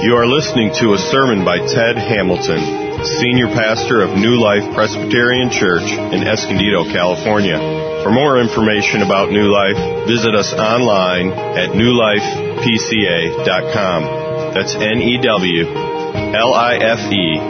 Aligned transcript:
You 0.00 0.14
are 0.14 0.26
listening 0.26 0.72
to 0.78 0.94
a 0.94 0.98
sermon 0.98 1.44
by 1.44 1.58
Ted 1.58 1.98
Hamilton, 1.98 3.04
Senior 3.18 3.48
Pastor 3.48 4.00
of 4.02 4.16
New 4.16 4.38
Life 4.38 4.72
Presbyterian 4.72 5.50
Church 5.50 5.90
in 5.90 6.22
Escondido, 6.22 6.84
California. 6.84 7.58
For 8.02 8.10
more 8.10 8.40
information 8.40 9.02
about 9.02 9.30
New 9.30 9.50
Life, 9.50 10.06
visit 10.06 10.34
us 10.34 10.54
online 10.54 11.32
at 11.32 11.74
newlifepca.com. 11.74 14.54
That's 14.54 14.74
N-E-W 14.76 15.88
L-I-F-E 16.34 17.40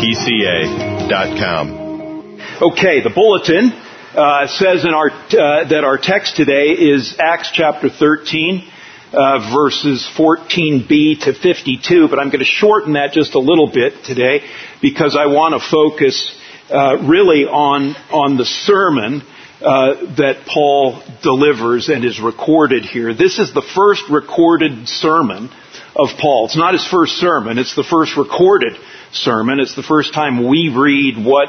P-C-A 0.00 1.08
dot 1.08 1.36
com. 1.38 2.38
Okay, 2.62 3.02
the 3.02 3.10
bulletin 3.10 3.72
uh, 4.14 4.46
says 4.46 4.84
in 4.84 4.94
our, 4.94 5.10
uh, 5.10 5.64
that 5.68 5.82
our 5.84 5.98
text 5.98 6.36
today 6.36 6.68
is 6.68 7.16
Acts 7.18 7.50
chapter 7.52 7.90
13 7.90 8.69
uh, 9.12 9.52
verses 9.52 10.08
14b 10.16 11.20
to 11.24 11.34
52, 11.34 12.08
but 12.08 12.18
I'm 12.18 12.28
going 12.28 12.40
to 12.40 12.44
shorten 12.44 12.92
that 12.92 13.12
just 13.12 13.34
a 13.34 13.38
little 13.38 13.70
bit 13.72 14.04
today 14.04 14.42
because 14.80 15.16
I 15.18 15.26
want 15.26 15.60
to 15.60 15.68
focus 15.68 16.36
uh, 16.70 16.98
really 16.98 17.44
on 17.44 17.96
on 18.12 18.36
the 18.36 18.44
sermon 18.44 19.22
uh, 19.60 20.14
that 20.16 20.46
Paul 20.46 21.02
delivers 21.22 21.88
and 21.88 22.04
is 22.04 22.20
recorded 22.20 22.84
here. 22.84 23.12
This 23.12 23.38
is 23.38 23.52
the 23.52 23.66
first 23.74 24.04
recorded 24.08 24.86
sermon 24.86 25.50
of 25.96 26.08
Paul. 26.20 26.46
It's 26.46 26.56
not 26.56 26.74
his 26.74 26.86
first 26.86 27.14
sermon; 27.14 27.58
it's 27.58 27.74
the 27.74 27.84
first 27.84 28.16
recorded 28.16 28.74
sermon. 29.12 29.58
It's 29.58 29.74
the 29.74 29.82
first 29.82 30.14
time 30.14 30.46
we 30.48 30.68
read 30.68 31.24
what 31.24 31.48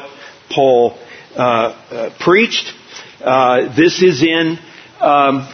Paul 0.49 0.97
uh, 1.35 1.39
uh, 1.39 2.09
preached. 2.19 2.73
Uh, 3.23 3.75
this 3.75 4.01
is 4.01 4.23
in 4.23 4.57
um, 4.99 5.47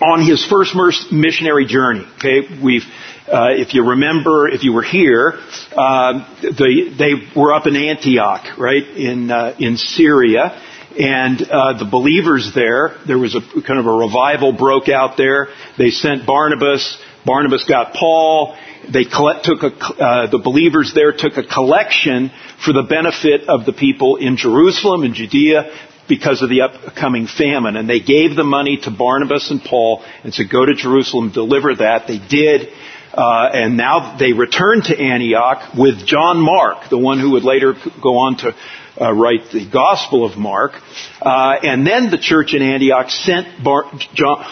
on 0.00 0.26
his 0.26 0.44
first 0.44 0.74
missionary 1.12 1.66
journey. 1.66 2.04
Okay, 2.16 2.60
we've, 2.62 2.84
uh, 3.28 3.50
if 3.50 3.74
you 3.74 3.90
remember, 3.90 4.48
if 4.48 4.64
you 4.64 4.72
were 4.72 4.82
here, 4.82 5.38
uh, 5.76 6.28
they, 6.42 6.88
they 6.96 7.12
were 7.36 7.52
up 7.52 7.66
in 7.66 7.76
Antioch, 7.76 8.58
right, 8.58 8.84
in, 8.84 9.30
uh, 9.30 9.54
in 9.58 9.76
Syria. 9.76 10.60
And 10.98 11.40
uh, 11.40 11.78
the 11.78 11.88
believers 11.90 12.52
there, 12.54 12.98
there 13.06 13.18
was 13.18 13.34
a 13.34 13.40
kind 13.62 13.78
of 13.80 13.86
a 13.86 13.92
revival 13.92 14.52
broke 14.52 14.88
out 14.88 15.16
there. 15.16 15.48
They 15.78 15.90
sent 15.90 16.26
Barnabas. 16.26 16.98
Barnabas 17.24 17.64
got 17.64 17.94
Paul. 17.94 18.56
They 18.92 19.04
collect, 19.04 19.44
took 19.44 19.62
a, 19.62 19.68
uh, 19.68 20.30
the 20.30 20.40
believers 20.42 20.92
there 20.94 21.12
took 21.12 21.36
a 21.38 21.44
collection 21.44 22.30
for 22.62 22.72
the 22.72 22.82
benefit 22.82 23.48
of 23.48 23.64
the 23.64 23.72
people 23.72 24.16
in 24.16 24.36
Jerusalem 24.36 25.04
and 25.04 25.14
Judea 25.14 25.72
because 26.08 26.42
of 26.42 26.48
the 26.48 26.62
upcoming 26.62 27.26
famine. 27.26 27.76
And 27.76 27.88
they 27.88 28.00
gave 28.00 28.36
the 28.36 28.44
money 28.44 28.78
to 28.82 28.90
Barnabas 28.90 29.50
and 29.50 29.62
Paul 29.62 30.04
and 30.24 30.34
said, 30.34 30.50
go 30.50 30.64
to 30.64 30.74
Jerusalem, 30.74 31.32
deliver 31.32 31.74
that. 31.76 32.06
They 32.06 32.18
did. 32.18 32.68
Uh, 33.12 33.50
and 33.52 33.76
now 33.76 34.16
they 34.18 34.32
returned 34.32 34.84
to 34.84 34.98
Antioch 34.98 35.74
with 35.76 36.06
John 36.06 36.40
Mark, 36.40 36.88
the 36.88 36.98
one 36.98 37.20
who 37.20 37.32
would 37.32 37.44
later 37.44 37.74
go 38.02 38.16
on 38.16 38.38
to 38.38 38.54
uh, 39.00 39.12
write 39.12 39.50
the 39.52 39.68
Gospel 39.70 40.24
of 40.24 40.38
Mark. 40.38 40.72
Uh, 41.20 41.56
and 41.62 41.86
then 41.86 42.10
the 42.10 42.18
church 42.18 42.54
in 42.54 42.62
Antioch 42.62 43.10
sent 43.10 43.62
Bar- 43.62 43.90
John, 44.14 44.44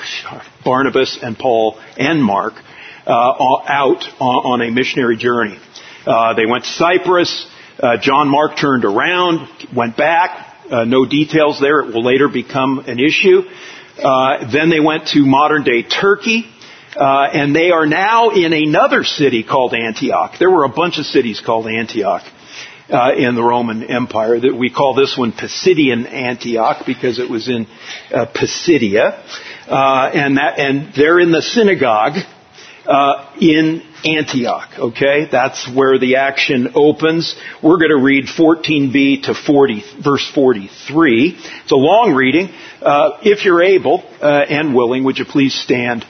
Barnabas 0.65 1.19
and 1.23 1.39
Paul 1.39 1.81
and 1.97 2.23
Mark 2.23 2.55
uh, 3.07 3.11
out 3.11 4.05
on, 4.21 4.61
on, 4.61 4.63
a 4.63 4.71
missionary 4.71 5.17
journey. 5.17 5.59
Uh, 6.07 6.35
they 6.35 6.47
went 6.47 6.65
to 6.65 6.71
Cyprus. 6.71 7.51
Uh, 7.79 7.97
John 7.99 8.29
Mark 8.29 8.59
turned 8.59 8.85
around, 8.85 9.49
went 9.75 9.97
back, 9.97 10.50
uh, 10.71 10.85
no 10.85 11.05
details 11.05 11.59
there. 11.61 11.81
It 11.81 11.95
will 11.95 12.05
later 12.05 12.29
become 12.29 12.81
an 12.81 12.99
issue. 12.99 13.43
Uh, 13.99 14.51
then 14.51 14.71
they 14.71 14.81
went 14.81 15.09
to 15.09 15.27
modern 15.27 15.65
day 15.65 15.83
Turkey. 15.83 16.47
Uh, 16.97 17.29
and 17.33 17.55
they 17.55 17.71
are 17.71 17.87
now 17.87 18.31
in 18.31 18.53
another 18.53 19.05
city 19.05 19.45
called 19.45 19.75
Antioch. 19.75 20.35
There 20.41 20.51
were 20.51 20.65
a 20.65 20.69
bunch 20.69 20.99
of 20.99 21.07
cities 21.07 21.41
called 21.45 21.69
Antioch 21.69 22.25
uh, 22.89 23.13
in 23.17 23.37
the 23.37 23.43
Roman 23.43 23.85
Empire. 23.85 24.41
That 24.41 24.57
we 24.57 24.71
call 24.71 24.95
this 24.95 25.17
one 25.17 25.33
Pisidian 25.33 26.07
Antioch 26.07 26.85
because 26.87 27.21
it 27.21 27.31
was 27.31 27.49
in 27.49 27.69
uh, 28.13 28.27
Pisidia, 28.27 29.23
uh, 29.69 30.11
and 30.13 30.37
that 30.37 30.59
and 30.59 30.93
they're 30.95 31.21
in 31.21 31.31
the 31.31 31.43
synagogue 31.43 32.15
uh, 32.87 33.35
in 33.41 33.83
Antioch. 34.05 34.71
Okay, 34.79 35.29
that's 35.31 35.69
where 35.69 35.99
the 35.99 36.17
action 36.17 36.73
opens. 36.75 37.35
We're 37.63 37.79
going 37.79 37.91
to 37.91 38.03
read 38.03 38.27
14b 38.27 39.25
to 39.25 39.35
40, 39.35 39.85
verse 40.03 40.31
43. 40.35 41.39
It's 41.63 41.73
a 41.73 41.77
long 41.77 42.15
reading. 42.15 42.49
Uh, 42.81 43.19
if 43.23 43.45
you're 43.45 43.63
able 43.63 44.03
uh, 44.21 44.45
and 44.49 44.75
willing, 44.75 45.05
would 45.05 45.19
you 45.19 45.25
please 45.25 45.55
stand 45.55 46.05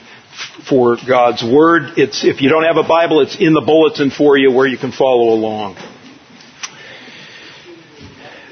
for 0.69 0.97
God's 1.07 1.43
word? 1.43 1.97
It's 1.97 2.23
if 2.23 2.41
you 2.41 2.49
don't 2.49 2.63
have 2.63 2.77
a 2.77 2.87
Bible, 2.87 3.21
it's 3.21 3.37
in 3.39 3.53
the 3.53 3.61
bulletin 3.61 4.11
for 4.11 4.37
you 4.37 4.51
where 4.51 4.67
you 4.67 4.77
can 4.77 4.91
follow 4.91 5.33
along. 5.33 5.75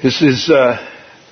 This 0.04 0.22
is. 0.22 0.50
Uh, 0.50 0.89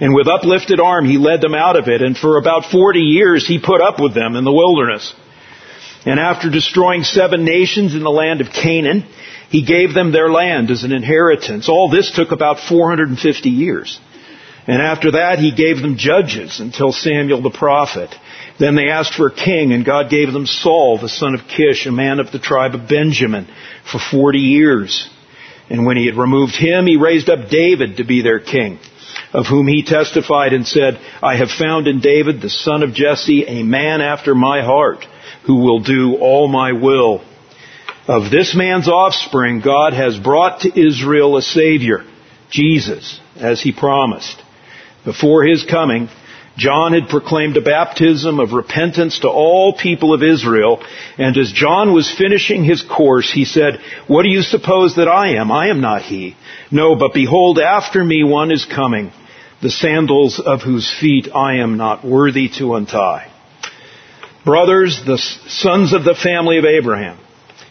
and 0.00 0.14
with 0.14 0.26
uplifted 0.26 0.80
arm, 0.80 1.04
he 1.04 1.18
led 1.18 1.40
them 1.40 1.54
out 1.54 1.76
of 1.76 1.88
it. 1.88 2.02
And 2.02 2.16
for 2.16 2.36
about 2.36 2.66
40 2.66 3.00
years, 3.00 3.46
he 3.46 3.60
put 3.60 3.80
up 3.80 4.00
with 4.00 4.14
them 4.14 4.34
in 4.34 4.44
the 4.44 4.52
wilderness. 4.52 5.14
And 6.04 6.18
after 6.20 6.50
destroying 6.50 7.04
seven 7.04 7.44
nations 7.44 7.94
in 7.94 8.02
the 8.02 8.10
land 8.10 8.40
of 8.40 8.50
Canaan, 8.50 9.04
he 9.48 9.64
gave 9.64 9.94
them 9.94 10.12
their 10.12 10.28
land 10.28 10.70
as 10.70 10.84
an 10.84 10.92
inheritance. 10.92 11.68
All 11.68 11.88
this 11.88 12.10
took 12.10 12.32
about 12.32 12.60
450 12.60 13.48
years. 13.48 13.98
And 14.66 14.82
after 14.82 15.12
that, 15.12 15.38
he 15.38 15.54
gave 15.54 15.80
them 15.80 15.96
judges 15.96 16.58
until 16.58 16.90
Samuel 16.90 17.42
the 17.42 17.50
prophet. 17.50 18.14
Then 18.58 18.76
they 18.76 18.88
asked 18.88 19.14
for 19.14 19.28
a 19.28 19.34
king, 19.34 19.72
and 19.72 19.84
God 19.84 20.10
gave 20.10 20.32
them 20.32 20.46
Saul, 20.46 20.98
the 20.98 21.08
son 21.08 21.34
of 21.34 21.46
Kish, 21.48 21.86
a 21.86 21.92
man 21.92 22.18
of 22.18 22.32
the 22.32 22.38
tribe 22.38 22.74
of 22.74 22.88
Benjamin, 22.88 23.46
for 23.90 23.98
40 23.98 24.38
years. 24.38 25.08
And 25.68 25.86
when 25.86 25.96
he 25.96 26.06
had 26.06 26.16
removed 26.16 26.54
him, 26.54 26.86
he 26.86 26.96
raised 26.96 27.28
up 27.28 27.50
David 27.50 27.98
to 27.98 28.04
be 28.04 28.22
their 28.22 28.40
king 28.40 28.78
of 29.34 29.46
whom 29.46 29.66
he 29.66 29.82
testified 29.82 30.52
and 30.52 30.66
said, 30.66 30.98
I 31.20 31.36
have 31.36 31.50
found 31.50 31.88
in 31.88 32.00
David, 32.00 32.40
the 32.40 32.48
son 32.48 32.84
of 32.84 32.94
Jesse, 32.94 33.44
a 33.44 33.64
man 33.64 34.00
after 34.00 34.34
my 34.34 34.62
heart, 34.62 35.04
who 35.44 35.56
will 35.56 35.80
do 35.80 36.16
all 36.20 36.46
my 36.46 36.72
will. 36.72 37.22
Of 38.06 38.30
this 38.30 38.54
man's 38.54 38.88
offspring, 38.88 39.60
God 39.60 39.92
has 39.92 40.18
brought 40.18 40.60
to 40.60 40.80
Israel 40.80 41.36
a 41.36 41.42
Savior, 41.42 42.04
Jesus, 42.48 43.18
as 43.36 43.60
he 43.60 43.72
promised. 43.72 44.40
Before 45.04 45.42
his 45.42 45.64
coming, 45.64 46.08
John 46.56 46.92
had 46.92 47.08
proclaimed 47.08 47.56
a 47.56 47.60
baptism 47.60 48.38
of 48.38 48.52
repentance 48.52 49.18
to 49.20 49.28
all 49.28 49.76
people 49.76 50.14
of 50.14 50.22
Israel, 50.22 50.80
and 51.18 51.36
as 51.36 51.50
John 51.50 51.92
was 51.92 52.14
finishing 52.16 52.62
his 52.62 52.82
course, 52.82 53.32
he 53.32 53.44
said, 53.44 53.80
What 54.06 54.22
do 54.22 54.28
you 54.28 54.42
suppose 54.42 54.94
that 54.94 55.08
I 55.08 55.34
am? 55.40 55.50
I 55.50 55.68
am 55.70 55.80
not 55.80 56.02
he. 56.02 56.36
No, 56.70 56.94
but 56.94 57.12
behold, 57.12 57.58
after 57.58 58.04
me 58.04 58.22
one 58.22 58.52
is 58.52 58.64
coming, 58.64 59.10
the 59.64 59.70
sandals 59.70 60.38
of 60.44 60.60
whose 60.60 60.94
feet 61.00 61.26
I 61.34 61.62
am 61.62 61.78
not 61.78 62.04
worthy 62.04 62.50
to 62.58 62.74
untie. 62.74 63.32
Brothers, 64.44 65.00
the 65.06 65.16
sons 65.16 65.94
of 65.94 66.04
the 66.04 66.14
family 66.14 66.58
of 66.58 66.66
Abraham, 66.66 67.18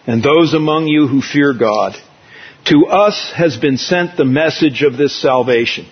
and 0.08 0.24
those 0.24 0.56
among 0.56 0.88
you 0.88 1.06
who 1.08 1.22
fear 1.22 1.54
God, 1.54 1.94
to 2.66 2.88
us 2.88 3.32
has 3.36 3.58
been 3.58 3.78
sent 3.78 4.18
the 4.18 4.26
message 4.26 4.82
of 4.82 4.98
this 4.98 5.16
salvation. 5.22 5.86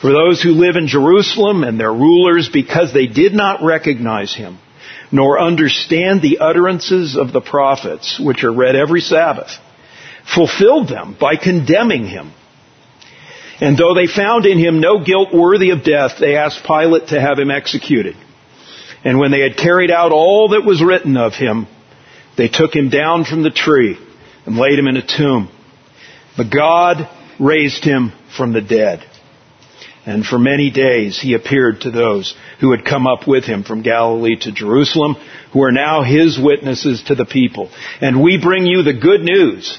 For 0.00 0.12
those 0.12 0.40
who 0.40 0.50
live 0.50 0.76
in 0.76 0.86
Jerusalem 0.86 1.64
and 1.64 1.80
their 1.80 1.92
rulers, 1.92 2.48
because 2.48 2.94
they 2.94 3.08
did 3.08 3.34
not 3.34 3.64
recognize 3.64 4.32
him, 4.32 4.60
nor 5.10 5.40
understand 5.40 6.22
the 6.22 6.38
utterances 6.38 7.16
of 7.16 7.32
the 7.32 7.40
prophets, 7.40 8.20
which 8.20 8.44
are 8.44 8.52
read 8.52 8.76
every 8.76 9.00
Sabbath, 9.00 9.50
fulfilled 10.32 10.88
them 10.88 11.16
by 11.18 11.34
condemning 11.34 12.06
him. 12.06 12.30
And 13.60 13.76
though 13.76 13.94
they 13.94 14.06
found 14.06 14.44
in 14.44 14.58
him 14.58 14.80
no 14.80 15.02
guilt 15.02 15.32
worthy 15.32 15.70
of 15.70 15.82
death, 15.82 16.12
they 16.20 16.36
asked 16.36 16.64
Pilate 16.64 17.08
to 17.08 17.20
have 17.20 17.38
him 17.38 17.50
executed. 17.50 18.16
And 19.04 19.18
when 19.18 19.30
they 19.30 19.40
had 19.40 19.56
carried 19.56 19.90
out 19.90 20.12
all 20.12 20.48
that 20.48 20.64
was 20.64 20.82
written 20.82 21.16
of 21.16 21.34
him, 21.34 21.66
they 22.36 22.48
took 22.48 22.74
him 22.74 22.90
down 22.90 23.24
from 23.24 23.42
the 23.42 23.50
tree 23.50 23.98
and 24.44 24.56
laid 24.56 24.78
him 24.78 24.88
in 24.88 24.96
a 24.96 25.06
tomb. 25.06 25.50
But 26.36 26.50
God 26.50 27.08
raised 27.40 27.82
him 27.82 28.12
from 28.36 28.52
the 28.52 28.60
dead. 28.60 29.04
And 30.04 30.24
for 30.24 30.38
many 30.38 30.70
days 30.70 31.18
he 31.18 31.34
appeared 31.34 31.80
to 31.80 31.90
those 31.90 32.34
who 32.60 32.70
had 32.70 32.84
come 32.84 33.06
up 33.06 33.26
with 33.26 33.44
him 33.44 33.64
from 33.64 33.82
Galilee 33.82 34.36
to 34.40 34.52
Jerusalem, 34.52 35.16
who 35.52 35.62
are 35.62 35.72
now 35.72 36.04
his 36.04 36.38
witnesses 36.38 37.02
to 37.04 37.14
the 37.14 37.24
people. 37.24 37.70
And 38.00 38.22
we 38.22 38.40
bring 38.40 38.66
you 38.66 38.82
the 38.82 38.92
good 38.92 39.22
news 39.22 39.78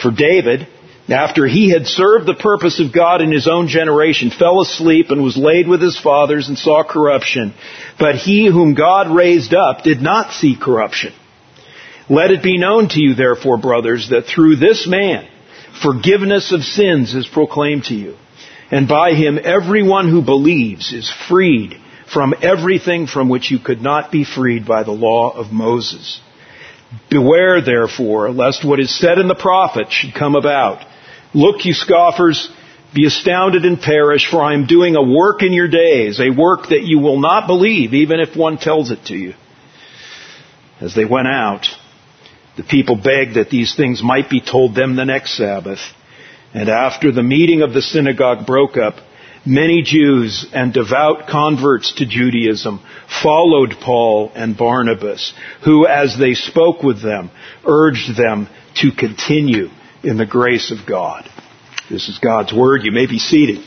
For 0.00 0.10
David, 0.10 0.66
after 1.08 1.46
he 1.46 1.70
had 1.70 1.86
served 1.86 2.26
the 2.26 2.34
purpose 2.34 2.80
of 2.80 2.92
God 2.92 3.20
in 3.20 3.30
his 3.30 3.46
own 3.46 3.68
generation, 3.68 4.30
fell 4.30 4.60
asleep 4.62 5.10
and 5.10 5.22
was 5.22 5.36
laid 5.36 5.68
with 5.68 5.82
his 5.82 5.98
fathers 5.98 6.48
and 6.48 6.56
saw 6.56 6.82
corruption. 6.82 7.52
But 7.98 8.16
he 8.16 8.46
whom 8.46 8.74
God 8.74 9.14
raised 9.14 9.52
up 9.52 9.82
did 9.82 10.00
not 10.00 10.32
see 10.32 10.56
corruption. 10.56 11.12
Let 12.08 12.30
it 12.30 12.42
be 12.42 12.58
known 12.58 12.88
to 12.88 13.00
you, 13.00 13.14
therefore, 13.14 13.58
brothers, 13.58 14.10
that 14.10 14.26
through 14.26 14.56
this 14.56 14.86
man, 14.86 15.28
forgiveness 15.82 16.52
of 16.52 16.62
sins 16.62 17.14
is 17.14 17.26
proclaimed 17.26 17.84
to 17.84 17.94
you. 17.94 18.16
And 18.70 18.88
by 18.88 19.12
him, 19.12 19.38
everyone 19.42 20.08
who 20.10 20.22
believes 20.22 20.92
is 20.92 21.12
freed 21.28 21.78
from 22.12 22.34
everything 22.42 23.06
from 23.06 23.28
which 23.28 23.50
you 23.50 23.58
could 23.58 23.82
not 23.82 24.10
be 24.10 24.24
freed 24.24 24.66
by 24.66 24.82
the 24.82 24.92
law 24.92 25.30
of 25.30 25.52
Moses. 25.52 26.20
Beware, 27.10 27.60
therefore, 27.60 28.30
lest 28.30 28.64
what 28.64 28.80
is 28.80 28.98
said 28.98 29.18
in 29.18 29.28
the 29.28 29.34
prophets 29.34 29.92
should 29.92 30.14
come 30.14 30.34
about. 30.34 30.86
Look, 31.34 31.64
you 31.64 31.72
scoffers, 31.72 32.48
be 32.94 33.06
astounded 33.06 33.64
and 33.64 33.80
perish, 33.80 34.28
for 34.30 34.42
I 34.42 34.54
am 34.54 34.66
doing 34.66 34.94
a 34.94 35.02
work 35.02 35.42
in 35.42 35.52
your 35.52 35.68
days, 35.68 36.20
a 36.20 36.30
work 36.30 36.68
that 36.68 36.82
you 36.82 37.00
will 37.00 37.20
not 37.20 37.46
believe, 37.46 37.92
even 37.94 38.20
if 38.20 38.36
one 38.36 38.58
tells 38.58 38.90
it 38.90 39.06
to 39.06 39.14
you. 39.14 39.34
As 40.80 40.94
they 40.94 41.04
went 41.04 41.28
out, 41.28 41.66
the 42.56 42.62
people 42.62 42.96
begged 42.96 43.34
that 43.34 43.50
these 43.50 43.74
things 43.74 44.02
might 44.02 44.30
be 44.30 44.40
told 44.40 44.74
them 44.74 44.96
the 44.96 45.04
next 45.04 45.36
Sabbath. 45.36 45.80
And 46.52 46.68
after 46.68 47.10
the 47.10 47.22
meeting 47.22 47.62
of 47.62 47.72
the 47.72 47.82
synagogue 47.82 48.46
broke 48.46 48.76
up, 48.76 48.94
many 49.46 49.82
Jews 49.82 50.46
and 50.52 50.72
devout 50.72 51.28
converts 51.28 51.94
to 51.96 52.06
Judaism 52.06 52.80
followed 53.22 53.74
Paul 53.80 54.32
and 54.34 54.56
Barnabas, 54.56 55.34
who, 55.64 55.86
as 55.86 56.18
they 56.18 56.34
spoke 56.34 56.82
with 56.82 57.02
them, 57.02 57.30
urged 57.66 58.16
them 58.16 58.48
to 58.76 58.90
continue 58.90 59.68
in 60.02 60.16
the 60.16 60.26
grace 60.26 60.70
of 60.70 60.86
God. 60.86 61.28
This 61.90 62.08
is 62.08 62.18
God's 62.18 62.52
Word. 62.52 62.82
You 62.84 62.92
may 62.92 63.06
be 63.06 63.18
seated. 63.18 63.64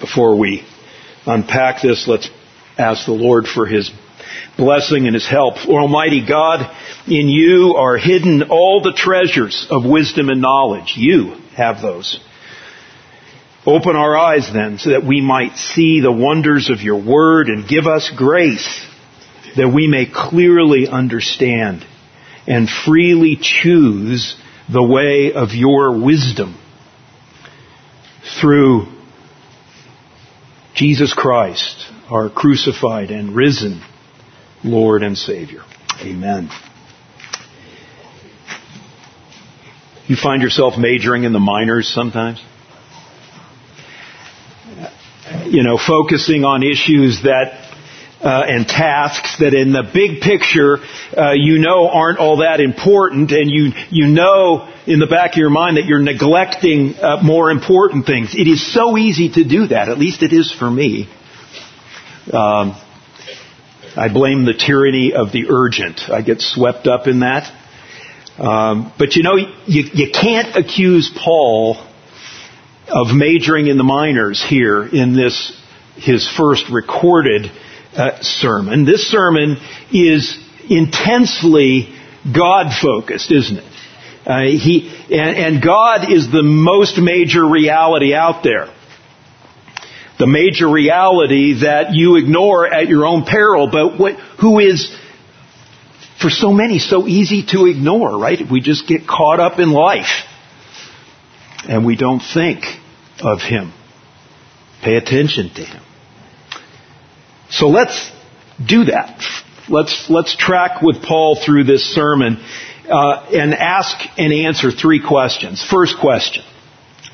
Before 0.00 0.36
we 0.36 0.64
unpack 1.26 1.82
this, 1.82 2.08
let's 2.08 2.28
ask 2.78 3.06
the 3.06 3.12
Lord 3.12 3.46
for 3.46 3.66
His 3.66 3.90
blessing 4.56 5.06
and 5.06 5.14
His 5.14 5.28
help. 5.28 5.56
Almighty 5.66 6.26
God, 6.26 6.60
in 7.06 7.28
you 7.28 7.74
are 7.76 7.96
hidden 7.96 8.44
all 8.50 8.82
the 8.82 8.92
treasures 8.92 9.66
of 9.70 9.84
wisdom 9.84 10.28
and 10.28 10.40
knowledge. 10.40 10.94
You 10.96 11.36
have 11.56 11.82
those. 11.82 12.20
Open 13.66 13.94
our 13.94 14.16
eyes 14.16 14.50
then 14.52 14.78
so 14.78 14.90
that 14.90 15.04
we 15.04 15.20
might 15.20 15.56
see 15.56 16.00
the 16.00 16.12
wonders 16.12 16.70
of 16.70 16.80
your 16.80 17.02
word 17.02 17.48
and 17.48 17.68
give 17.68 17.86
us 17.86 18.10
grace 18.16 18.86
that 19.56 19.68
we 19.68 19.86
may 19.86 20.06
clearly 20.06 20.88
understand 20.88 21.84
and 22.46 22.68
freely 22.68 23.36
choose 23.40 24.36
the 24.72 24.82
way 24.82 25.32
of 25.32 25.50
your 25.50 26.02
wisdom 26.02 26.58
through 28.40 28.86
Jesus 30.74 31.12
Christ, 31.12 31.86
our 32.08 32.30
crucified 32.30 33.10
and 33.10 33.34
risen 33.34 33.82
Lord 34.64 35.02
and 35.02 35.16
Savior. 35.16 35.62
Amen. 36.00 36.50
You 40.06 40.16
find 40.16 40.42
yourself 40.42 40.76
majoring 40.76 41.24
in 41.24 41.32
the 41.32 41.38
minors 41.38 41.88
sometimes? 41.88 42.42
You 45.44 45.62
know, 45.62 45.78
focusing 45.78 46.44
on 46.44 46.62
issues 46.62 47.22
that 47.22 47.70
uh, 48.20 48.42
and 48.46 48.66
tasks 48.66 49.38
that 49.38 49.54
in 49.54 49.72
the 49.72 49.88
big 49.94 50.20
picture 50.20 50.78
uh, 51.16 51.32
you 51.32 51.58
know 51.58 51.88
aren't 51.88 52.18
all 52.18 52.38
that 52.38 52.60
important, 52.60 53.30
and 53.30 53.50
you 53.50 53.72
you 53.90 54.08
know 54.08 54.70
in 54.86 54.98
the 54.98 55.06
back 55.06 55.32
of 55.32 55.36
your 55.36 55.50
mind 55.50 55.76
that 55.76 55.86
you're 55.86 56.02
neglecting 56.02 56.94
uh, 56.96 57.22
more 57.22 57.50
important 57.50 58.04
things. 58.04 58.34
It 58.34 58.48
is 58.48 58.72
so 58.74 58.98
easy 58.98 59.30
to 59.30 59.44
do 59.44 59.68
that. 59.68 59.88
At 59.88 59.98
least 59.98 60.22
it 60.22 60.32
is 60.32 60.52
for 60.52 60.70
me. 60.70 61.08
Um, 62.32 62.76
I 63.96 64.12
blame 64.12 64.44
the 64.44 64.54
tyranny 64.54 65.12
of 65.14 65.32
the 65.32 65.46
urgent. 65.50 66.00
I 66.08 66.22
get 66.22 66.40
swept 66.40 66.86
up 66.86 67.06
in 67.06 67.20
that. 67.20 67.52
Um, 68.38 68.92
but 68.98 69.16
you 69.16 69.22
know, 69.22 69.36
you, 69.36 69.84
you 69.92 70.12
can't 70.12 70.56
accuse 70.56 71.10
Paul 71.22 71.76
of 72.88 73.08
majoring 73.14 73.66
in 73.66 73.76
the 73.76 73.84
minors 73.84 74.44
here 74.48 74.86
in 74.86 75.14
this 75.14 75.56
his 75.96 76.28
first 76.36 76.64
recorded 76.70 77.50
uh, 77.96 78.22
sermon. 78.22 78.84
This 78.84 79.08
sermon 79.08 79.56
is 79.92 80.38
intensely 80.68 81.94
God 82.34 82.72
focused, 82.80 83.30
isn't 83.30 83.58
it? 83.58 83.64
Uh, 84.24 84.42
he 84.42 84.88
and, 85.10 85.36
and 85.36 85.62
God 85.62 86.10
is 86.10 86.30
the 86.30 86.42
most 86.42 86.98
major 86.98 87.44
reality 87.46 88.14
out 88.14 88.42
there 88.42 88.68
the 90.20 90.26
major 90.26 90.68
reality 90.68 91.62
that 91.62 91.94
you 91.94 92.16
ignore 92.16 92.72
at 92.72 92.88
your 92.88 93.06
own 93.06 93.24
peril, 93.24 93.70
but 93.72 93.98
what, 93.98 94.16
who 94.38 94.58
is, 94.58 94.94
for 96.20 96.28
so 96.28 96.52
many, 96.52 96.78
so 96.78 97.08
easy 97.08 97.42
to 97.46 97.64
ignore, 97.64 98.18
right? 98.18 98.38
We 98.48 98.60
just 98.60 98.86
get 98.86 99.08
caught 99.08 99.40
up 99.40 99.58
in 99.58 99.70
life 99.70 100.26
and 101.66 101.86
we 101.86 101.96
don't 101.96 102.20
think 102.20 102.64
of 103.22 103.40
Him. 103.40 103.72
Pay 104.82 104.96
attention 104.96 105.50
to 105.54 105.64
Him. 105.64 105.82
So 107.48 107.68
let's 107.68 108.10
do 108.64 108.84
that. 108.84 109.24
Let's, 109.70 110.06
let's 110.10 110.36
track 110.36 110.82
with 110.82 111.02
Paul 111.02 111.40
through 111.42 111.64
this 111.64 111.94
sermon 111.94 112.44
uh, 112.90 113.26
and 113.32 113.54
ask 113.54 113.96
and 114.18 114.34
answer 114.34 114.70
three 114.70 115.00
questions. 115.02 115.64
First 115.64 115.96
question. 115.98 116.44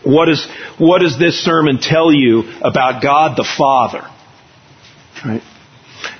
What, 0.06 0.28
is, 0.28 0.46
what 0.78 1.00
does 1.00 1.18
this 1.18 1.42
sermon 1.44 1.80
tell 1.80 2.12
you 2.12 2.44
about 2.62 3.02
God 3.02 3.36
the 3.36 3.44
Father? 3.58 4.08
Right. 5.24 5.42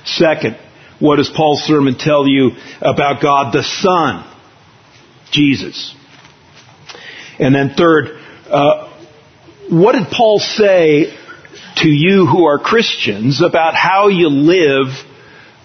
Second, 0.03 0.57
what 0.99 1.15
does 1.15 1.29
Paul's 1.29 1.61
sermon 1.61 1.97
tell 1.97 2.27
you 2.27 2.51
about 2.81 3.21
God 3.21 3.53
the 3.53 3.63
Son? 3.63 4.29
Jesus. 5.31 5.95
And 7.39 7.55
then 7.55 7.75
third, 7.77 8.19
uh, 8.49 8.93
what 9.69 9.93
did 9.93 10.09
Paul 10.11 10.39
say 10.39 11.15
to 11.77 11.87
you 11.87 12.25
who 12.25 12.45
are 12.45 12.59
Christians 12.59 13.41
about 13.41 13.73
how 13.73 14.09
you 14.09 14.27
live 14.27 14.87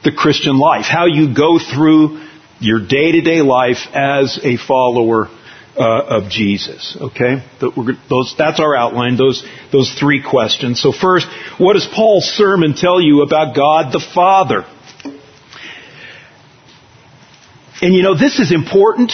the 0.04 0.12
Christian 0.12 0.58
life, 0.58 0.84
how 0.84 1.06
you 1.06 1.34
go 1.34 1.58
through 1.58 2.24
your 2.60 2.86
day 2.86 3.10
to 3.10 3.20
day 3.20 3.42
life 3.42 3.78
as 3.92 4.38
a 4.44 4.58
follower 4.58 5.28
uh, 5.76 6.20
of 6.20 6.30
Jesus. 6.30 6.96
Okay, 7.00 7.42
those, 7.60 8.34
that's 8.36 8.60
our 8.60 8.76
outline. 8.76 9.16
Those 9.16 9.44
those 9.72 9.92
three 9.98 10.22
questions. 10.22 10.80
So 10.80 10.92
first, 10.92 11.26
what 11.58 11.74
does 11.74 11.86
Paul's 11.86 12.24
sermon 12.24 12.74
tell 12.74 13.00
you 13.00 13.22
about 13.22 13.56
God 13.56 13.92
the 13.92 14.04
Father? 14.14 14.64
And 17.80 17.94
you 17.94 18.02
know 18.02 18.16
this 18.16 18.38
is 18.38 18.52
important 18.52 19.12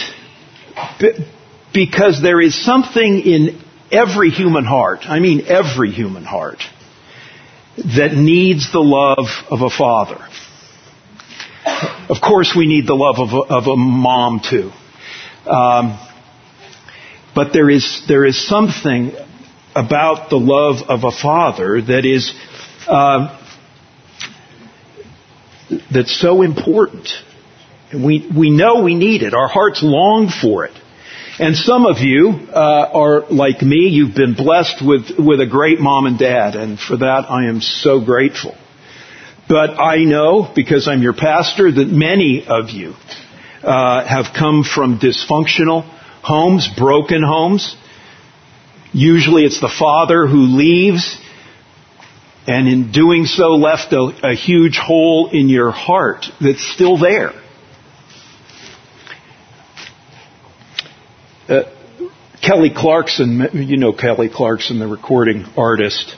because 1.73 2.21
there 2.21 2.41
is 2.41 2.63
something 2.63 3.21
in 3.21 3.61
every 3.91 4.29
human 4.29 4.65
heart. 4.65 5.01
I 5.03 5.19
mean 5.19 5.45
every 5.47 5.91
human 5.91 6.23
heart 6.23 6.59
that 7.77 8.13
needs 8.13 8.71
the 8.71 8.79
love 8.79 9.27
of 9.49 9.61
a 9.61 9.69
father. 9.69 10.19
Of 12.09 12.17
course, 12.21 12.53
we 12.55 12.67
need 12.67 12.87
the 12.87 12.95
love 12.95 13.19
of 13.19 13.33
a, 13.33 13.53
of 13.53 13.67
a 13.67 13.75
mom 13.75 14.41
too. 14.47 14.71
Um, 15.49 15.97
but 17.39 17.53
there 17.53 17.69
is, 17.69 18.03
there 18.09 18.25
is 18.25 18.37
something 18.47 19.13
about 19.73 20.29
the 20.29 20.35
love 20.35 20.89
of 20.89 21.05
a 21.05 21.11
father 21.11 21.81
that 21.81 22.03
is, 22.03 22.33
uh, 22.85 23.39
that's 25.89 26.19
so 26.19 26.41
important 26.41 27.07
we, 27.93 28.29
we 28.37 28.49
know 28.49 28.83
we 28.83 28.95
need 28.95 29.23
it. 29.23 29.33
Our 29.33 29.47
hearts 29.47 29.81
long 29.81 30.29
for 30.29 30.65
it. 30.65 30.73
And 31.39 31.55
some 31.55 31.85
of 31.85 31.99
you 31.99 32.29
uh, 32.29 32.89
are 32.93 33.25
like 33.29 33.61
me. 33.61 33.87
You've 33.87 34.15
been 34.15 34.35
blessed 34.35 34.85
with, 34.85 35.17
with 35.17 35.39
a 35.39 35.47
great 35.47 35.79
mom 35.79 36.05
and 36.05 36.19
dad, 36.19 36.55
and 36.55 36.77
for 36.77 36.97
that 36.97 37.25
I 37.29 37.47
am 37.47 37.61
so 37.61 38.03
grateful. 38.03 38.55
But 39.47 39.79
I 39.79 40.03
know, 40.03 40.51
because 40.53 40.87
I'm 40.87 41.01
your 41.01 41.13
pastor, 41.13 41.71
that 41.71 41.87
many 41.87 42.45
of 42.45 42.69
you 42.69 42.93
uh, 43.63 44.05
have 44.05 44.33
come 44.37 44.63
from 44.63 44.99
dysfunctional 44.99 45.98
homes, 46.29 46.69
broken 46.77 47.23
homes. 47.23 47.75
Usually 48.93 49.43
it's 49.45 49.59
the 49.59 49.73
father 49.79 50.27
who 50.27 50.43
leaves 50.57 51.17
and 52.47 52.67
in 52.67 52.91
doing 52.91 53.25
so 53.25 53.55
left 53.55 53.93
a, 53.93 54.11
a 54.23 54.35
huge 54.35 54.77
hole 54.77 55.29
in 55.31 55.49
your 55.49 55.71
heart 55.71 56.25
that's 56.39 56.65
still 56.73 56.97
there. 56.97 57.31
Uh, 61.47 61.63
Kelly 62.43 62.71
Clarkson, 62.75 63.49
you 63.53 63.77
know 63.77 63.91
Kelly 63.91 64.29
Clarkson, 64.29 64.77
the 64.77 64.87
recording 64.87 65.45
artist, 65.57 66.15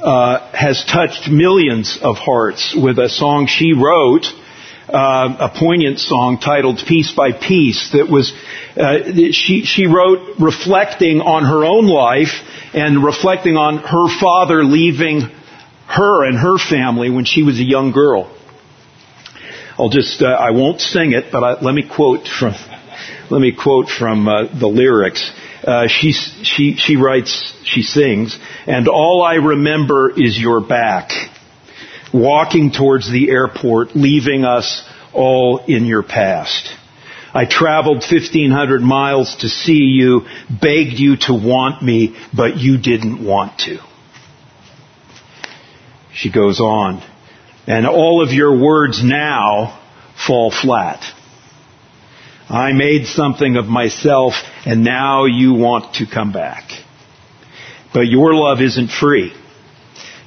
uh, 0.00 0.50
has 0.52 0.84
touched 0.84 1.30
millions 1.30 1.96
of 2.02 2.16
hearts 2.16 2.76
with 2.76 2.98
a 2.98 3.08
song 3.08 3.46
she 3.46 3.72
wrote, 3.72 4.26
uh, 4.88 5.50
a 5.52 5.58
poignant 5.58 5.98
song 5.98 6.38
titled 6.38 6.78
"Piece 6.86 7.12
by 7.12 7.32
Piece." 7.32 7.92
That 7.92 8.08
was 8.08 8.32
uh, 8.76 9.32
she 9.32 9.64
she 9.64 9.86
wrote 9.86 10.38
reflecting 10.38 11.20
on 11.20 11.44
her 11.44 11.64
own 11.64 11.86
life 11.86 12.42
and 12.74 13.04
reflecting 13.04 13.56
on 13.56 13.78
her 13.78 14.20
father 14.20 14.64
leaving 14.64 15.22
her 15.86 16.26
and 16.26 16.38
her 16.38 16.58
family 16.58 17.10
when 17.10 17.24
she 17.24 17.42
was 17.42 17.58
a 17.58 17.64
young 17.64 17.92
girl. 17.92 18.34
I'll 19.78 19.90
just 19.90 20.22
uh, 20.22 20.26
I 20.26 20.50
won't 20.50 20.80
sing 20.80 21.12
it, 21.12 21.32
but 21.32 21.44
I, 21.44 21.60
let 21.60 21.74
me 21.74 21.88
quote 21.88 22.26
from 22.26 22.54
let 23.30 23.40
me 23.40 23.52
quote 23.52 23.88
from 23.88 24.28
uh, 24.28 24.58
the 24.58 24.66
lyrics. 24.66 25.32
Uh, 25.64 25.86
she, 25.86 26.12
she, 26.12 26.74
she 26.76 26.96
writes, 26.96 27.54
she 27.64 27.82
sings, 27.82 28.36
and 28.66 28.88
all 28.88 29.22
I 29.22 29.34
remember 29.36 30.10
is 30.10 30.38
your 30.38 30.60
back, 30.60 31.12
walking 32.12 32.72
towards 32.72 33.10
the 33.10 33.30
airport, 33.30 33.96
leaving 33.96 34.44
us 34.44 34.82
all 35.12 35.64
in 35.66 35.86
your 35.86 36.02
past. 36.02 36.74
I 37.34 37.46
traveled 37.46 37.98
1500 37.98 38.82
miles 38.82 39.36
to 39.36 39.48
see 39.48 39.84
you, 39.84 40.22
begged 40.50 40.98
you 40.98 41.16
to 41.22 41.32
want 41.32 41.82
me, 41.82 42.14
but 42.36 42.58
you 42.58 42.76
didn't 42.76 43.24
want 43.24 43.58
to. 43.60 43.78
She 46.14 46.30
goes 46.30 46.60
on, 46.60 47.02
and 47.66 47.86
all 47.86 48.22
of 48.22 48.32
your 48.32 48.62
words 48.62 49.02
now 49.02 49.80
fall 50.26 50.50
flat. 50.50 51.02
I 52.52 52.72
made 52.72 53.06
something 53.06 53.56
of 53.56 53.64
myself 53.64 54.34
and 54.66 54.84
now 54.84 55.24
you 55.24 55.54
want 55.54 55.94
to 55.94 56.06
come 56.06 56.32
back. 56.32 56.70
But 57.94 58.08
your 58.08 58.34
love 58.34 58.60
isn't 58.60 58.90
free. 58.90 59.32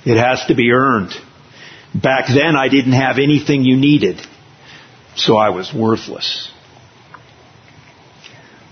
It 0.05 0.17
has 0.17 0.43
to 0.47 0.55
be 0.55 0.71
earned. 0.71 1.11
Back 2.01 2.25
then 2.27 2.57
I 2.57 2.67
didn't 2.67 2.91
have 2.91 3.19
anything 3.19 3.63
you 3.63 3.77
needed, 3.77 4.21
so 5.15 5.37
I 5.37 5.49
was 5.49 5.73
worthless. 5.73 6.51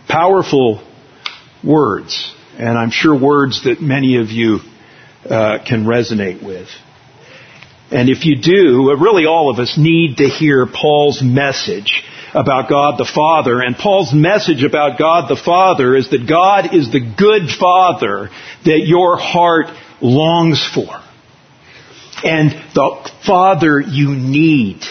Powerful 0.10 0.86
words, 1.64 2.34
and 2.58 2.78
I'm 2.78 2.92
sure 2.92 3.18
words 3.18 3.64
that 3.64 3.82
many 3.82 4.18
of 4.18 4.30
you 4.30 4.60
uh, 5.30 5.60
can 5.66 5.86
resonate 5.86 6.44
with. 6.44 6.68
And 7.92 8.10
if 8.10 8.26
you 8.26 8.42
do, 8.42 8.94
really 9.00 9.26
all 9.26 9.50
of 9.50 9.60
us 9.60 9.78
need 9.78 10.18
to 10.18 10.28
hear 10.28 10.66
Paul's 10.66 11.22
message 11.22 12.04
about 12.34 12.68
God 12.68 12.98
the 12.98 13.06
Father. 13.06 13.62
And 13.62 13.76
Paul's 13.76 14.14
message 14.14 14.64
about 14.64 14.98
God 14.98 15.30
the 15.30 15.42
Father 15.42 15.96
is 15.96 16.10
that 16.10 16.28
God 16.28 16.74
is 16.76 16.92
the 16.92 17.00
good 17.00 17.50
Father 17.50 18.30
that 18.66 18.82
your 18.86 19.18
heart 19.18 19.68
longs 20.02 20.68
for. 20.74 21.03
And 22.24 22.52
the 22.74 23.12
Father 23.26 23.80
you 23.80 24.16
need. 24.16 24.82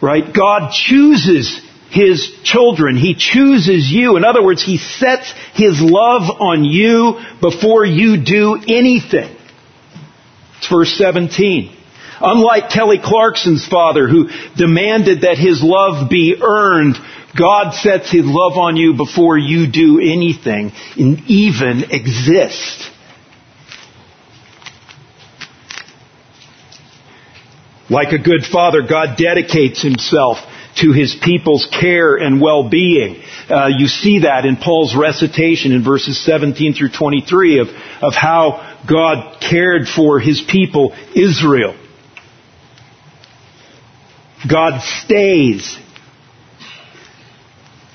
Right? 0.00 0.34
God 0.34 0.72
chooses 0.72 1.60
His 1.90 2.32
children. 2.42 2.96
He 2.96 3.14
chooses 3.14 3.90
you. 3.90 4.16
In 4.16 4.24
other 4.24 4.42
words, 4.42 4.62
He 4.62 4.78
sets 4.78 5.32
His 5.54 5.80
love 5.80 6.40
on 6.40 6.64
you 6.64 7.20
before 7.40 7.84
you 7.84 8.22
do 8.22 8.56
anything. 8.66 9.36
It's 10.58 10.68
verse 10.68 10.96
17. 10.96 11.76
Unlike 12.20 12.70
Kelly 12.70 12.98
Clarkson's 13.02 13.66
father 13.66 14.08
who 14.08 14.28
demanded 14.56 15.22
that 15.22 15.36
his 15.36 15.62
love 15.62 16.08
be 16.08 16.36
earned, 16.40 16.96
God 17.36 17.74
sets 17.74 18.10
his 18.10 18.24
love 18.24 18.56
on 18.56 18.76
you 18.76 18.94
before 18.94 19.36
you 19.36 19.70
do 19.70 20.00
anything 20.00 20.72
and 20.96 21.20
even 21.26 21.90
exist. 21.90 22.90
Like 27.90 28.12
a 28.12 28.18
good 28.18 28.44
father, 28.50 28.82
God 28.88 29.16
dedicates 29.18 29.82
himself 29.82 30.38
to 30.76 30.92
his 30.92 31.16
people's 31.22 31.68
care 31.70 32.16
and 32.16 32.40
well-being. 32.40 33.22
Uh, 33.48 33.68
you 33.76 33.86
see 33.86 34.20
that 34.20 34.44
in 34.44 34.56
Paul's 34.56 34.96
recitation 34.96 35.72
in 35.72 35.84
verses 35.84 36.22
17 36.24 36.74
through 36.74 36.90
23 36.90 37.60
of, 37.60 37.68
of 38.02 38.14
how 38.14 38.78
God 38.88 39.38
cared 39.40 39.86
for 39.86 40.18
his 40.18 40.40
people, 40.40 40.94
Israel. 41.14 41.76
God 44.50 44.80
stays. 44.80 45.78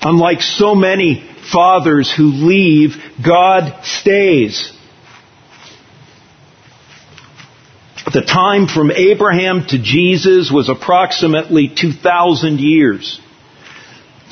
Unlike 0.02 0.40
so 0.40 0.74
many 0.74 1.28
fathers 1.52 2.12
who 2.16 2.24
leave, 2.24 2.96
God 3.24 3.84
stays. 3.84 4.72
The 8.12 8.22
time 8.22 8.66
from 8.66 8.90
Abraham 8.90 9.64
to 9.68 9.78
Jesus 9.80 10.50
was 10.52 10.68
approximately 10.68 11.68
2,000 11.68 12.58
years. 12.58 13.20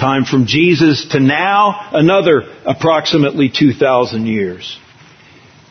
Time 0.01 0.25
from 0.25 0.47
Jesus 0.47 1.09
to 1.13 1.21
now, 1.21 1.89
another 1.93 2.43
approximately 2.65 3.51
2,000 3.51 4.27
years. 4.27 4.79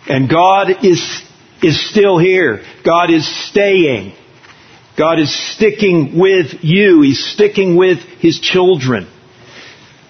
And 0.08 0.30
God 0.30 0.86
is, 0.86 1.22
is 1.62 1.90
still 1.90 2.18
here. 2.18 2.62
God 2.86 3.12
is 3.12 3.28
staying. 3.50 4.14
God 4.98 5.20
is 5.20 5.34
sticking 5.56 6.18
with 6.18 6.64
you. 6.64 7.02
He's 7.02 7.24
sticking 7.34 7.76
with 7.76 8.00
His 8.20 8.40
children. 8.40 9.08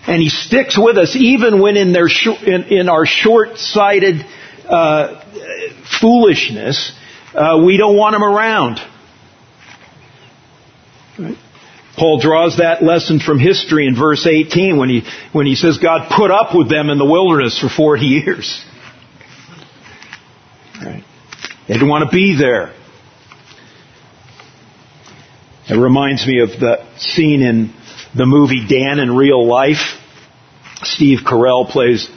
And 0.06 0.22
He 0.22 0.30
sticks 0.30 0.77
with 0.77 0.98
us 0.98 1.16
even 1.16 1.62
when 1.62 1.77
in, 1.77 1.94
their 1.94 2.10
in, 2.46 2.63
in 2.66 2.89
our 2.89 3.08
short-sighted 3.08 4.24
uh, 4.70 5.24
foolishness, 6.00 6.92
uh, 7.34 7.63
we 7.65 7.77
don't 7.77 7.98
want 7.98 8.13
them 8.13 8.24
around. 8.24 8.79
Paul 11.98 12.19
draws 12.19 12.57
that 12.57 12.84
lesson 12.84 13.19
from 13.19 13.39
history 13.39 13.88
in 13.88 13.96
verse 13.96 14.27
18 14.27 14.77
when 14.77 14.89
he, 14.89 15.03
when 15.31 15.48
he 15.48 15.55
says 15.55 15.79
God 15.79 16.12
put 16.15 16.29
up 16.29 16.55
with 16.55 16.69
them 16.69 16.89
in 16.89 17.00
the 17.00 17.05
wilderness 17.05 17.60
for 17.60 17.69
40 17.69 18.05
years. 18.05 18.63
Right? 20.79 21.03
They 21.67 21.74
didn't 21.74 21.89
want 21.89 22.10
to 22.10 22.15
be 22.15 22.38
there. 22.38 22.74
It 25.69 25.75
reminds 25.75 26.25
me 26.25 26.41
of 26.41 26.50
the 26.50 26.86
scene 26.98 27.41
in 27.41 27.74
the 28.15 28.25
movie 28.25 28.65
Dan 28.67 29.00
in 29.00 29.15
Real 29.15 29.46
Life. 29.46 29.98
Steve 30.84 31.19
Carell 31.25 31.67
plays 31.67 32.07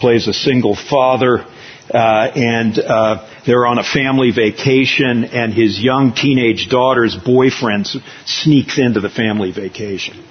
plays 0.00 0.26
a 0.26 0.32
single 0.32 0.74
father, 0.76 1.44
uh, 1.92 2.30
and 2.34 2.78
uh, 2.78 3.42
they're 3.46 3.66
on 3.66 3.78
a 3.78 3.84
family 3.84 4.30
vacation, 4.30 5.24
and 5.24 5.52
his 5.52 5.80
young 5.80 6.14
teenage 6.14 6.68
daughter's 6.68 7.16
boyfriend 7.16 7.88
sneaks 8.26 8.78
into 8.78 9.00
the 9.00 9.08
family 9.08 9.52
vacation, 9.52 10.22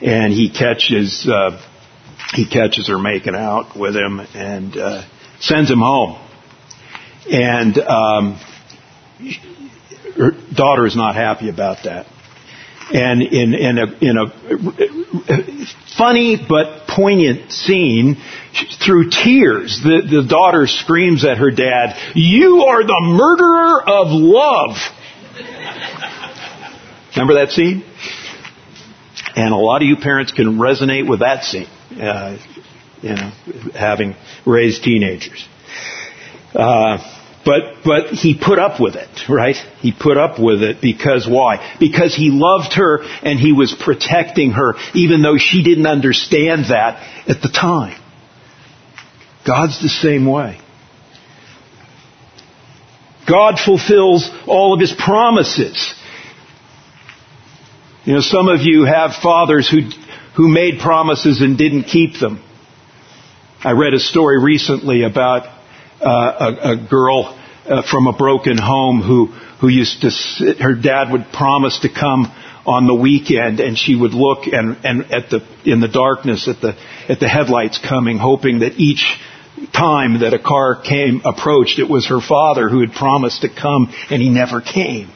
and 0.00 0.32
he 0.32 0.50
catches 0.50 1.28
uh, 1.28 1.60
he 2.34 2.48
catches 2.48 2.88
her 2.88 2.98
making 2.98 3.34
out 3.34 3.78
with 3.78 3.96
him 3.96 4.20
and 4.34 4.76
uh, 4.76 5.02
sends 5.40 5.70
him 5.70 5.80
home, 5.80 6.18
and 7.30 7.78
um, 7.78 8.40
her 10.16 10.32
daughter 10.54 10.86
is 10.86 10.96
not 10.96 11.14
happy 11.14 11.48
about 11.48 11.84
that. 11.84 12.06
And 12.92 13.22
in, 13.22 13.54
in, 13.54 13.78
a, 13.78 13.86
in 14.00 14.18
a 14.18 15.66
funny 15.96 16.36
but 16.36 16.83
poignant 16.94 17.52
scene, 17.52 18.22
through 18.84 19.10
tears, 19.10 19.80
the, 19.82 20.02
the 20.08 20.26
daughter 20.28 20.66
screams 20.66 21.24
at 21.24 21.38
her 21.38 21.50
dad, 21.50 21.96
You 22.14 22.64
are 22.64 22.82
the 22.84 23.00
murderer 23.02 23.82
of 23.82 24.08
love. 24.10 24.76
Remember 27.16 27.34
that 27.34 27.50
scene? 27.50 27.84
And 29.36 29.52
a 29.52 29.56
lot 29.56 29.82
of 29.82 29.88
you 29.88 29.96
parents 29.96 30.32
can 30.32 30.58
resonate 30.58 31.08
with 31.08 31.20
that 31.20 31.44
scene, 31.44 31.66
uh, 32.00 32.38
you 33.02 33.14
know, 33.14 33.32
having 33.74 34.14
raised 34.46 34.84
teenagers. 34.84 35.46
Uh, 36.54 36.98
but, 37.44 37.84
but 37.84 38.06
he 38.06 38.38
put 38.42 38.58
up 38.58 38.80
with 38.80 38.96
it, 38.96 39.28
right? 39.28 39.56
He 39.80 39.92
put 39.92 40.16
up 40.16 40.38
with 40.38 40.62
it 40.62 40.80
because 40.80 41.26
why? 41.28 41.76
Because 41.78 42.14
he 42.14 42.30
loved 42.30 42.74
her 42.74 43.02
and 43.22 43.38
he 43.38 43.52
was 43.52 43.74
protecting 43.78 44.52
her, 44.52 44.74
even 44.94 45.22
though 45.22 45.36
she 45.36 45.62
didn't 45.62 45.86
understand 45.86 46.66
that 46.70 47.02
at 47.28 47.42
the 47.42 47.48
time. 47.48 48.00
God's 49.46 49.80
the 49.82 49.90
same 49.90 50.24
way. 50.24 50.58
God 53.28 53.58
fulfills 53.62 54.30
all 54.46 54.74
of 54.74 54.80
his 54.80 54.92
promises. 54.92 55.94
You 58.04 58.14
know, 58.14 58.20
some 58.20 58.48
of 58.48 58.60
you 58.62 58.84
have 58.84 59.12
fathers 59.22 59.68
who, 59.68 59.80
who 60.36 60.48
made 60.48 60.78
promises 60.80 61.40
and 61.40 61.56
didn't 61.56 61.84
keep 61.84 62.18
them. 62.18 62.42
I 63.62 63.72
read 63.72 63.94
a 63.94 63.98
story 63.98 64.42
recently 64.42 65.04
about 65.04 65.53
uh, 66.04 66.52
a, 66.62 66.72
a, 66.72 66.88
girl 66.88 67.38
uh, 67.66 67.82
from 67.90 68.06
a 68.06 68.12
broken 68.12 68.58
home 68.58 69.02
who 69.02 69.26
who 69.60 69.68
used 69.68 70.02
to 70.02 70.10
sit, 70.10 70.58
her 70.58 70.74
dad 70.74 71.10
would 71.10 71.26
promise 71.32 71.78
to 71.80 71.88
come 71.88 72.30
on 72.66 72.86
the 72.86 72.94
weekend 72.94 73.60
and 73.60 73.78
she 73.78 73.94
would 73.94 74.12
look 74.12 74.46
and 74.46 74.76
and 74.84 75.12
at 75.12 75.30
the 75.30 75.40
in 75.64 75.80
the 75.80 75.88
darkness 75.88 76.48
at 76.48 76.60
the 76.60 76.76
at 77.08 77.20
the 77.20 77.28
headlights 77.28 77.78
coming 77.78 78.18
hoping 78.18 78.60
that 78.60 78.72
each 78.78 79.04
time 79.72 80.20
that 80.20 80.34
a 80.34 80.38
car 80.38 80.80
came 80.80 81.22
approached 81.24 81.78
it 81.78 81.88
was 81.88 82.08
her 82.08 82.20
father 82.20 82.68
who 82.68 82.80
had 82.80 82.92
promised 82.92 83.42
to 83.42 83.48
come 83.48 83.92
and 84.10 84.20
he 84.20 84.30
never 84.30 84.60
came 84.60 85.10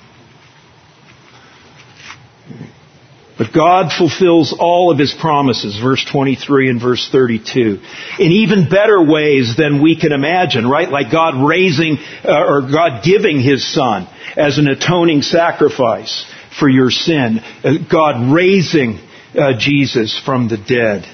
But 3.38 3.52
God 3.54 3.92
fulfills 3.97 4.52
all 4.59 4.90
of 4.90 4.99
His 4.99 5.14
promises, 5.14 5.78
verse 5.80 6.04
23 6.11 6.71
and 6.71 6.80
verse 6.80 7.09
32, 7.11 7.80
in 8.18 8.33
even 8.33 8.68
better 8.68 9.00
ways 9.00 9.54
than 9.57 9.80
we 9.80 9.99
can 9.99 10.11
imagine, 10.11 10.66
right? 10.66 10.90
Like 10.90 11.12
God 11.12 11.47
raising, 11.47 11.99
uh, 12.25 12.45
or 12.45 12.62
God 12.62 13.04
giving 13.04 13.40
His 13.40 13.64
Son 13.73 14.09
as 14.37 14.59
an 14.59 14.66
atoning 14.66 15.23
sacrifice 15.23 16.26
for 16.59 16.68
your 16.68 16.90
sin. 16.90 17.38
Uh, 17.62 17.75
God 17.88 18.35
raising 18.35 18.99
uh, 19.38 19.52
Jesus 19.57 20.21
from 20.25 20.49
the 20.49 20.57
dead. 20.57 21.07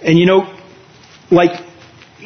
And 0.00 0.16
you 0.16 0.26
know, 0.26 0.56
like 1.30 1.50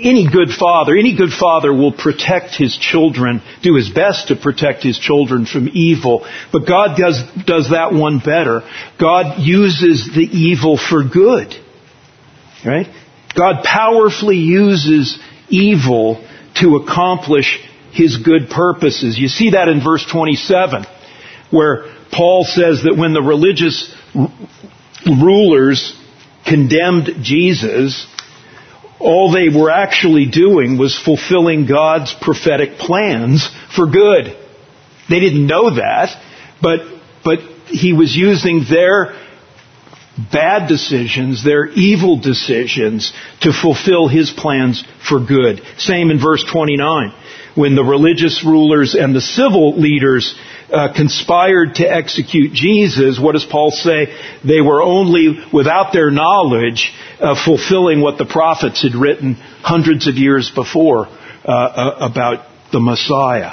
any 0.03 0.29
good 0.31 0.51
father, 0.51 0.97
any 0.97 1.17
good 1.17 1.33
father 1.33 1.73
will 1.73 1.93
protect 1.93 2.55
his 2.55 2.77
children, 2.77 3.43
do 3.63 3.75
his 3.75 3.91
best 3.91 4.29
to 4.29 4.37
protect 4.37 4.83
his 4.83 4.99
children 4.99 5.47
from 5.47 5.69
evil. 5.73 6.27
But 6.53 6.67
God 6.67 6.97
does, 6.97 7.23
does 7.47 7.71
that 7.71 7.93
one 7.93 8.19
better. 8.19 8.63
God 9.01 9.41
uses 9.41 10.11
the 10.15 10.23
evil 10.23 10.77
for 10.77 11.05
good. 11.05 11.55
Right? 12.65 12.87
God 13.37 13.65
powerfully 13.65 14.39
uses 14.39 15.19
evil 15.49 16.25
to 16.61 16.77
accomplish 16.77 17.59
his 17.93 18.17
good 18.19 18.51
purposes. 18.51 19.19
You 19.19 19.29
see 19.29 19.51
that 19.51 19.69
in 19.69 19.83
verse 19.83 20.05
27, 20.11 20.85
where 21.51 21.95
Paul 22.13 22.45
says 22.45 22.83
that 22.85 22.97
when 22.97 23.15
the 23.15 23.23
religious 23.23 23.95
rulers 25.07 25.95
condemned 26.47 27.23
Jesus, 27.23 28.07
all 29.01 29.33
they 29.33 29.49
were 29.49 29.71
actually 29.71 30.27
doing 30.27 30.79
was 30.79 30.99
fulfilling 30.99 31.67
God's 31.67 32.15
prophetic 32.21 32.79
plans 32.79 33.49
for 33.75 33.87
good. 33.87 34.37
They 35.09 35.21
didn't 35.21 35.47
know 35.47 35.77
that, 35.77 36.21
but, 36.61 36.81
but 37.25 37.39
he 37.67 37.93
was 37.93 38.15
using 38.15 38.65
their 38.69 39.15
bad 40.33 40.69
decisions, 40.69 41.45
their 41.45 41.67
evil 41.67 42.21
decisions 42.21 43.13
to 43.43 43.53
fulfill 43.53 44.09
his 44.09 44.31
plans 44.31 44.85
for 45.09 45.21
good. 45.21 45.63
Same 45.79 46.11
in 46.11 46.21
verse 46.21 46.45
29 46.51 47.13
when 47.59 47.75
the 47.75 47.83
religious 47.83 48.45
rulers 48.45 48.95
and 48.95 49.15
the 49.15 49.21
civil 49.21 49.77
leaders 49.77 50.39
uh, 50.73 50.93
conspired 50.95 51.75
to 51.75 51.85
execute 51.85 52.53
Jesus, 52.53 53.19
what 53.19 53.33
does 53.33 53.45
Paul 53.45 53.73
say? 53.73 54.15
They 54.45 54.61
were 54.61 54.81
only, 54.81 55.37
without 55.53 55.93
their 55.93 56.13
knowledge, 56.13 56.93
uh, 57.21 57.35
fulfilling 57.45 58.01
what 58.01 58.19
the 58.19 58.27
prophets 58.27 58.83
had 58.83 58.95
written 58.95 59.35
hundreds 59.35 60.07
of 60.07 60.17
years 60.17 60.51
before 60.51 61.07
uh, 61.07 61.51
uh 61.51 61.97
about 62.01 62.47
the 62.73 62.81
Messiah. 62.81 63.53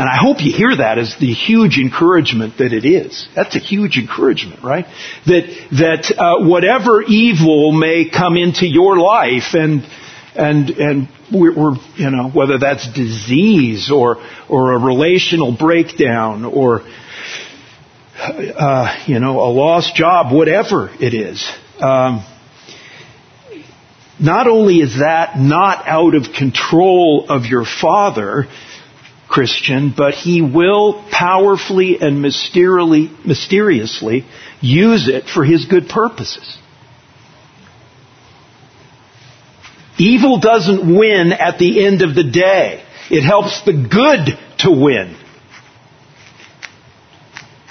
And 0.00 0.08
I 0.08 0.16
hope 0.16 0.40
you 0.40 0.50
hear 0.50 0.74
that 0.76 0.96
as 0.96 1.16
the 1.20 1.30
huge 1.30 1.76
encouragement 1.76 2.56
that 2.56 2.72
it 2.72 2.86
is. 2.86 3.28
That's 3.36 3.54
a 3.54 3.58
huge 3.58 3.98
encouragement, 3.98 4.64
right? 4.64 4.86
That 5.26 5.44
that 5.72 6.14
uh, 6.16 6.48
whatever 6.48 7.02
evil 7.02 7.70
may 7.72 8.08
come 8.08 8.38
into 8.38 8.66
your 8.66 8.96
life, 8.96 9.52
and 9.52 9.86
and 10.34 10.70
and 10.70 11.08
we're, 11.30 11.54
we're, 11.54 11.76
you 11.96 12.10
know 12.10 12.30
whether 12.30 12.56
that's 12.56 12.90
disease 12.94 13.90
or 13.90 14.24
or 14.48 14.72
a 14.72 14.78
relational 14.78 15.54
breakdown 15.54 16.46
or 16.46 16.80
uh, 18.16 19.04
you 19.06 19.20
know 19.20 19.40
a 19.40 19.50
lost 19.52 19.94
job, 19.94 20.32
whatever 20.32 20.90
it 20.98 21.12
is. 21.12 21.46
Um, 21.80 22.24
not 24.18 24.46
only 24.46 24.80
is 24.80 24.98
that 24.98 25.38
not 25.38 25.86
out 25.86 26.14
of 26.14 26.24
control 26.36 27.26
of 27.28 27.46
your 27.46 27.64
father, 27.64 28.46
Christian, 29.30 29.94
but 29.96 30.14
he 30.14 30.42
will 30.42 31.04
powerfully 31.10 31.98
and 32.00 32.20
mysteriously, 32.20 33.10
mysteriously 33.24 34.26
use 34.60 35.08
it 35.08 35.24
for 35.28 35.44
his 35.44 35.66
good 35.66 35.88
purposes. 35.88 36.58
Evil 39.98 40.40
doesn't 40.40 40.98
win 40.98 41.32
at 41.32 41.58
the 41.58 41.86
end 41.86 42.02
of 42.02 42.14
the 42.14 42.24
day. 42.24 42.82
It 43.10 43.22
helps 43.22 43.62
the 43.64 43.72
good 43.72 44.38
to 44.58 44.70
win. 44.70 45.16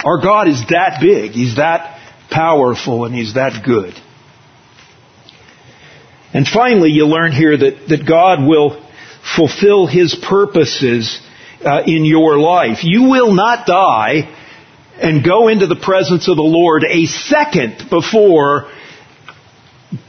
Our 0.04 0.22
God 0.22 0.48
is 0.48 0.62
that 0.70 1.00
big. 1.02 1.32
He's 1.32 1.58
that 1.58 1.99
powerful 2.32 3.06
and 3.06 3.14
He's 3.14 3.36
that 3.36 3.64
good. 3.66 3.94
And 6.34 6.48
finally, 6.48 6.92
you 6.92 7.06
learn 7.06 7.32
here 7.32 7.58
that, 7.58 7.88
that 7.90 8.08
God 8.08 8.48
will 8.48 8.86
fulfill 9.36 9.88
His 9.88 10.16
purposes 10.28 11.20
uh, 11.66 11.82
in 11.86 12.06
your 12.06 12.38
life. 12.38 12.80
You 12.84 13.10
will 13.10 13.34
not 13.34 13.66
die 13.66 14.36
and 15.02 15.24
go 15.24 15.48
into 15.48 15.68
the 15.68 15.76
presence 15.76 16.28
of 16.28 16.36
the 16.36 16.44
Lord 16.44 16.84
a 16.84 17.06
second 17.06 17.90
before 17.90 18.70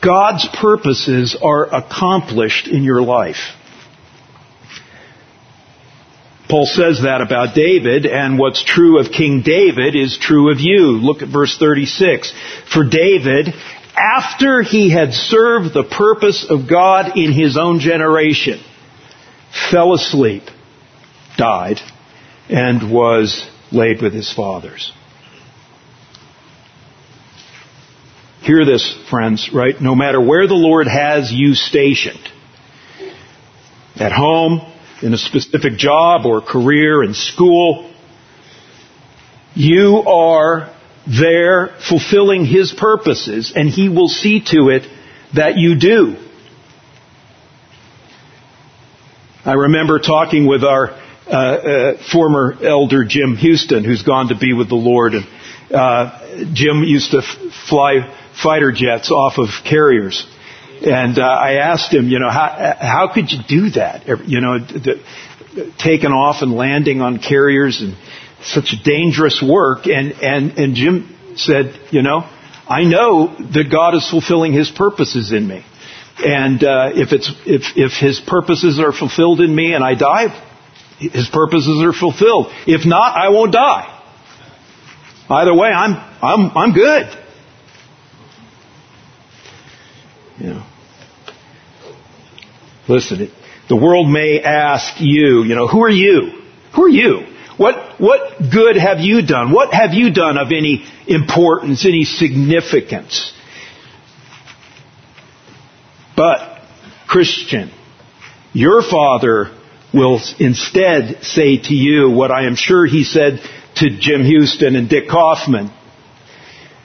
God's 0.02 0.46
purposes 0.60 1.36
are 1.40 1.66
accomplished 1.74 2.68
in 2.68 2.82
your 2.84 3.02
life. 3.02 3.56
Paul 6.50 6.66
says 6.66 7.02
that 7.02 7.20
about 7.22 7.54
David, 7.54 8.06
and 8.06 8.36
what's 8.36 8.64
true 8.64 8.98
of 8.98 9.12
King 9.12 9.42
David 9.42 9.94
is 9.94 10.18
true 10.20 10.50
of 10.50 10.58
you. 10.58 10.98
Look 10.98 11.22
at 11.22 11.28
verse 11.28 11.56
36. 11.56 12.32
For 12.74 12.84
David, 12.84 13.54
after 13.96 14.60
he 14.60 14.90
had 14.90 15.12
served 15.12 15.72
the 15.72 15.84
purpose 15.84 16.44
of 16.48 16.68
God 16.68 17.16
in 17.16 17.32
his 17.32 17.56
own 17.56 17.78
generation, 17.78 18.60
fell 19.70 19.94
asleep, 19.94 20.42
died, 21.38 21.78
and 22.48 22.92
was 22.92 23.48
laid 23.70 24.02
with 24.02 24.12
his 24.12 24.32
fathers. 24.32 24.92
Hear 28.42 28.64
this, 28.64 28.98
friends, 29.08 29.50
right? 29.54 29.80
No 29.80 29.94
matter 29.94 30.20
where 30.20 30.48
the 30.48 30.54
Lord 30.54 30.88
has 30.88 31.30
you 31.30 31.54
stationed, 31.54 32.28
at 33.96 34.12
home, 34.12 34.69
in 35.02 35.14
a 35.14 35.18
specific 35.18 35.76
job 35.76 36.26
or 36.26 36.40
career, 36.40 37.02
in 37.02 37.14
school, 37.14 37.90
you 39.54 40.02
are 40.06 40.74
there 41.06 41.74
fulfilling 41.88 42.44
His 42.44 42.72
purposes 42.72 43.52
and 43.54 43.68
He 43.68 43.88
will 43.88 44.08
see 44.08 44.40
to 44.40 44.68
it 44.68 44.86
that 45.34 45.56
you 45.56 45.78
do. 45.78 46.16
I 49.44 49.54
remember 49.54 49.98
talking 49.98 50.46
with 50.46 50.64
our 50.64 50.90
uh, 51.26 51.32
uh, 51.32 52.02
former 52.12 52.56
elder 52.62 53.04
Jim 53.04 53.36
Houston, 53.36 53.84
who's 53.84 54.02
gone 54.02 54.28
to 54.28 54.36
be 54.36 54.52
with 54.52 54.68
the 54.68 54.74
Lord, 54.74 55.14
and 55.14 55.26
uh, 55.72 56.52
Jim 56.52 56.82
used 56.82 57.12
to 57.12 57.18
f- 57.18 57.52
fly 57.68 58.14
fighter 58.42 58.72
jets 58.72 59.10
off 59.10 59.38
of 59.38 59.48
carriers. 59.64 60.26
And 60.82 61.18
uh, 61.18 61.22
I 61.22 61.54
asked 61.54 61.92
him, 61.92 62.08
you 62.08 62.18
know, 62.18 62.30
how 62.30 62.74
how 62.80 63.12
could 63.12 63.30
you 63.30 63.38
do 63.46 63.70
that? 63.70 64.08
You 64.26 64.40
know, 64.40 64.58
the, 64.58 65.02
taking 65.78 66.10
off 66.10 66.42
and 66.42 66.52
landing 66.52 67.00
on 67.02 67.18
carriers 67.18 67.82
and 67.82 67.96
such 68.42 68.74
dangerous 68.82 69.42
work. 69.46 69.86
And 69.86 70.12
and 70.22 70.58
and 70.58 70.74
Jim 70.74 71.16
said, 71.36 71.78
you 71.90 72.02
know, 72.02 72.20
I 72.66 72.84
know 72.84 73.36
that 73.52 73.64
God 73.70 73.94
is 73.94 74.08
fulfilling 74.08 74.52
His 74.52 74.70
purposes 74.70 75.32
in 75.32 75.46
me. 75.46 75.64
And 76.18 76.62
uh, 76.64 76.90
if 76.94 77.12
it's 77.12 77.30
if 77.44 77.76
if 77.76 77.92
His 77.92 78.20
purposes 78.20 78.80
are 78.80 78.92
fulfilled 78.92 79.40
in 79.40 79.54
me 79.54 79.74
and 79.74 79.84
I 79.84 79.94
die, 79.94 80.28
His 80.98 81.28
purposes 81.28 81.82
are 81.82 81.92
fulfilled. 81.92 82.46
If 82.66 82.86
not, 82.86 83.16
I 83.16 83.28
won't 83.28 83.52
die. 83.52 83.96
Either 85.28 85.54
way, 85.54 85.68
I'm 85.68 85.94
I'm 86.22 86.56
I'm 86.56 86.72
good. 86.72 87.18
You 90.38 90.46
know. 90.54 90.66
Listen, 92.88 93.30
the 93.68 93.76
world 93.76 94.08
may 94.08 94.40
ask 94.40 95.00
you, 95.00 95.44
you 95.44 95.54
know, 95.54 95.68
who 95.68 95.82
are 95.82 95.90
you? 95.90 96.42
Who 96.74 96.84
are 96.84 96.88
you? 96.88 97.26
What, 97.56 98.00
what 98.00 98.50
good 98.50 98.76
have 98.76 99.00
you 99.00 99.26
done? 99.26 99.52
What 99.52 99.74
have 99.74 99.92
you 99.92 100.12
done 100.12 100.38
of 100.38 100.48
any 100.48 100.84
importance, 101.06 101.84
any 101.84 102.04
significance? 102.04 103.32
But, 106.16 106.62
Christian, 107.06 107.70
your 108.52 108.82
Father 108.82 109.56
will 109.92 110.20
instead 110.38 111.22
say 111.22 111.58
to 111.58 111.74
you 111.74 112.10
what 112.10 112.30
I 112.30 112.46
am 112.46 112.56
sure 112.56 112.86
He 112.86 113.04
said 113.04 113.40
to 113.76 113.90
Jim 113.98 114.24
Houston 114.24 114.76
and 114.76 114.88
Dick 114.88 115.08
Kaufman. 115.08 115.70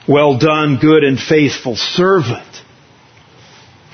Well 0.08 0.38
done, 0.38 0.78
good 0.80 1.04
and 1.04 1.18
faithful 1.18 1.76
servant. 1.76 2.45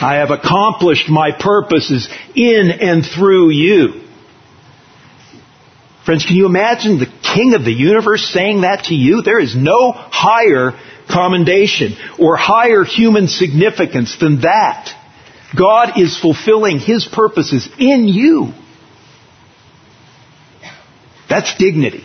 I 0.02 0.16
have 0.16 0.30
accomplished 0.30 1.08
my 1.08 1.30
purposes 1.32 2.08
in 2.34 2.70
and 2.70 3.04
through 3.04 3.50
you. 3.50 4.02
Friends, 6.04 6.26
can 6.26 6.34
you 6.34 6.46
imagine 6.46 6.98
the 6.98 7.06
King 7.06 7.54
of 7.54 7.64
the 7.64 7.72
universe 7.72 8.28
saying 8.32 8.62
that 8.62 8.84
to 8.86 8.94
you? 8.94 9.22
There 9.22 9.38
is 9.38 9.54
no 9.54 9.92
higher 9.92 10.72
commendation 11.08 11.96
or 12.18 12.36
higher 12.36 12.84
human 12.84 13.28
significance 13.28 14.16
than 14.18 14.40
that. 14.40 14.92
God 15.56 16.00
is 16.00 16.18
fulfilling 16.18 16.80
His 16.80 17.06
purposes 17.06 17.68
in 17.78 18.08
you. 18.08 18.52
That's 21.28 21.56
dignity. 21.56 22.04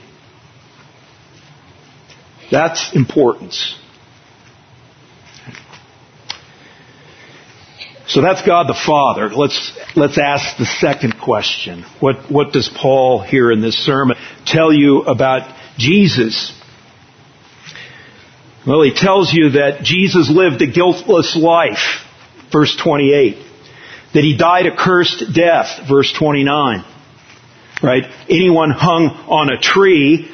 That's 2.51 2.95
importance. 2.95 3.75
So 8.07 8.21
that's 8.21 8.41
God 8.45 8.67
the 8.69 8.73
Father. 8.85 9.29
Let's, 9.29 9.77
let's 9.97 10.17
ask 10.17 10.57
the 10.57 10.65
second 10.65 11.19
question. 11.19 11.83
What, 11.99 12.31
what 12.31 12.53
does 12.53 12.69
Paul 12.69 13.21
here 13.21 13.51
in 13.51 13.59
this 13.59 13.75
sermon 13.75 14.15
tell 14.45 14.71
you 14.71 15.01
about 15.01 15.53
Jesus? 15.77 16.53
Well, 18.65 18.81
he 18.81 18.93
tells 18.93 19.33
you 19.33 19.51
that 19.51 19.81
Jesus 19.83 20.29
lived 20.29 20.61
a 20.61 20.67
guiltless 20.67 21.35
life, 21.35 22.01
verse 22.51 22.77
28. 22.81 23.45
That 24.13 24.23
he 24.23 24.37
died 24.37 24.67
a 24.67 24.75
cursed 24.75 25.33
death, 25.33 25.81
verse 25.89 26.13
29. 26.17 26.85
Right? 27.83 28.03
Anyone 28.29 28.71
hung 28.71 29.07
on 29.27 29.49
a 29.49 29.59
tree, 29.59 30.31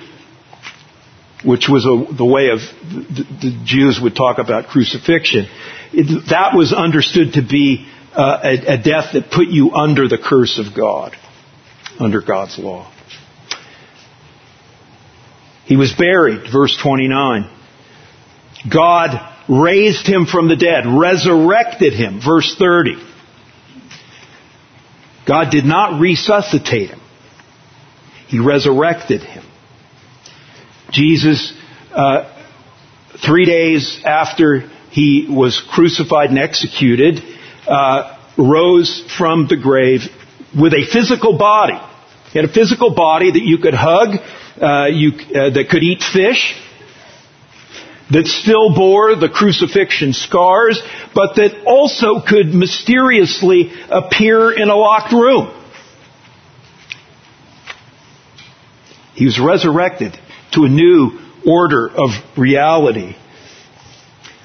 which 1.43 1.67
was 1.69 1.86
a, 1.86 2.15
the 2.15 2.25
way 2.25 2.49
of 2.49 2.60
the, 2.60 3.23
the 3.41 3.62
Jews 3.65 3.99
would 4.01 4.15
talk 4.15 4.38
about 4.38 4.67
crucifixion, 4.67 5.47
it, 5.91 6.29
that 6.29 6.56
was 6.56 6.73
understood 6.73 7.34
to 7.34 7.41
be 7.41 7.88
uh, 8.15 8.39
a, 8.43 8.73
a 8.73 8.77
death 8.77 9.13
that 9.13 9.32
put 9.32 9.47
you 9.47 9.71
under 9.71 10.08
the 10.08 10.17
curse 10.17 10.60
of 10.60 10.75
God, 10.75 11.15
under 11.99 12.21
God's 12.21 12.58
law. 12.58 12.91
He 15.65 15.77
was 15.77 15.93
buried, 15.93 16.51
verse 16.51 16.77
29. 16.82 17.49
God 18.71 19.34
raised 19.49 20.08
him 20.08 20.25
from 20.25 20.47
the 20.47 20.56
dead, 20.56 20.86
resurrected 20.86 21.93
him, 21.93 22.21
verse 22.23 22.56
30. 22.58 22.95
God 25.25 25.51
did 25.51 25.65
not 25.65 25.99
resuscitate 25.99 26.89
him. 26.89 27.01
He 28.27 28.39
resurrected 28.39 29.21
him. 29.21 29.43
Jesus, 30.93 31.51
uh, 31.91 32.32
three 33.25 33.45
days 33.45 33.99
after 34.06 34.69
he 34.91 35.27
was 35.27 35.60
crucified 35.71 36.29
and 36.29 36.38
executed, 36.38 37.21
uh, 37.67 38.15
rose 38.38 39.03
from 39.17 39.47
the 39.47 39.58
grave 39.58 40.01
with 40.58 40.73
a 40.73 40.86
physical 40.91 41.36
body. 41.38 41.79
He 42.32 42.39
had 42.39 42.47
a 42.47 42.53
physical 42.53 42.93
body 42.93 43.32
that 43.32 43.41
you 43.43 43.58
could 43.58 43.73
hug, 43.73 44.19
uh, 44.62 44.86
you, 44.86 45.13
uh, 45.13 45.49
that 45.49 45.65
could 45.71 45.82
eat 45.82 46.03
fish, 46.03 46.56
that 48.12 48.27
still 48.27 48.75
bore 48.75 49.15
the 49.15 49.29
crucifixion 49.29 50.13
scars, 50.13 50.79
but 51.15 51.36
that 51.38 51.63
also 51.65 52.21
could 52.21 52.53
mysteriously 52.53 53.71
appear 53.89 54.51
in 54.51 54.69
a 54.69 54.75
locked 54.75 55.12
room. 55.12 55.60
He 59.15 59.25
was 59.25 59.39
resurrected 59.39 60.19
to 60.53 60.63
a 60.63 60.69
new 60.69 61.19
order 61.45 61.89
of 61.89 62.09
reality. 62.37 63.15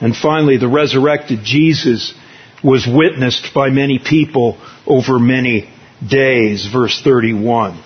And 0.01 0.17
finally, 0.17 0.59
the 0.59 0.69
resurrected 0.69 1.41
Jesus 1.43 2.15
was 2.63 2.87
witnessed 2.87 3.53
by 3.55 3.71
many 3.71 3.99
people 3.99 4.59
over 4.87 5.19
many 5.19 5.71
days. 6.07 6.67
Verse 6.67 7.01
31. 7.03 7.83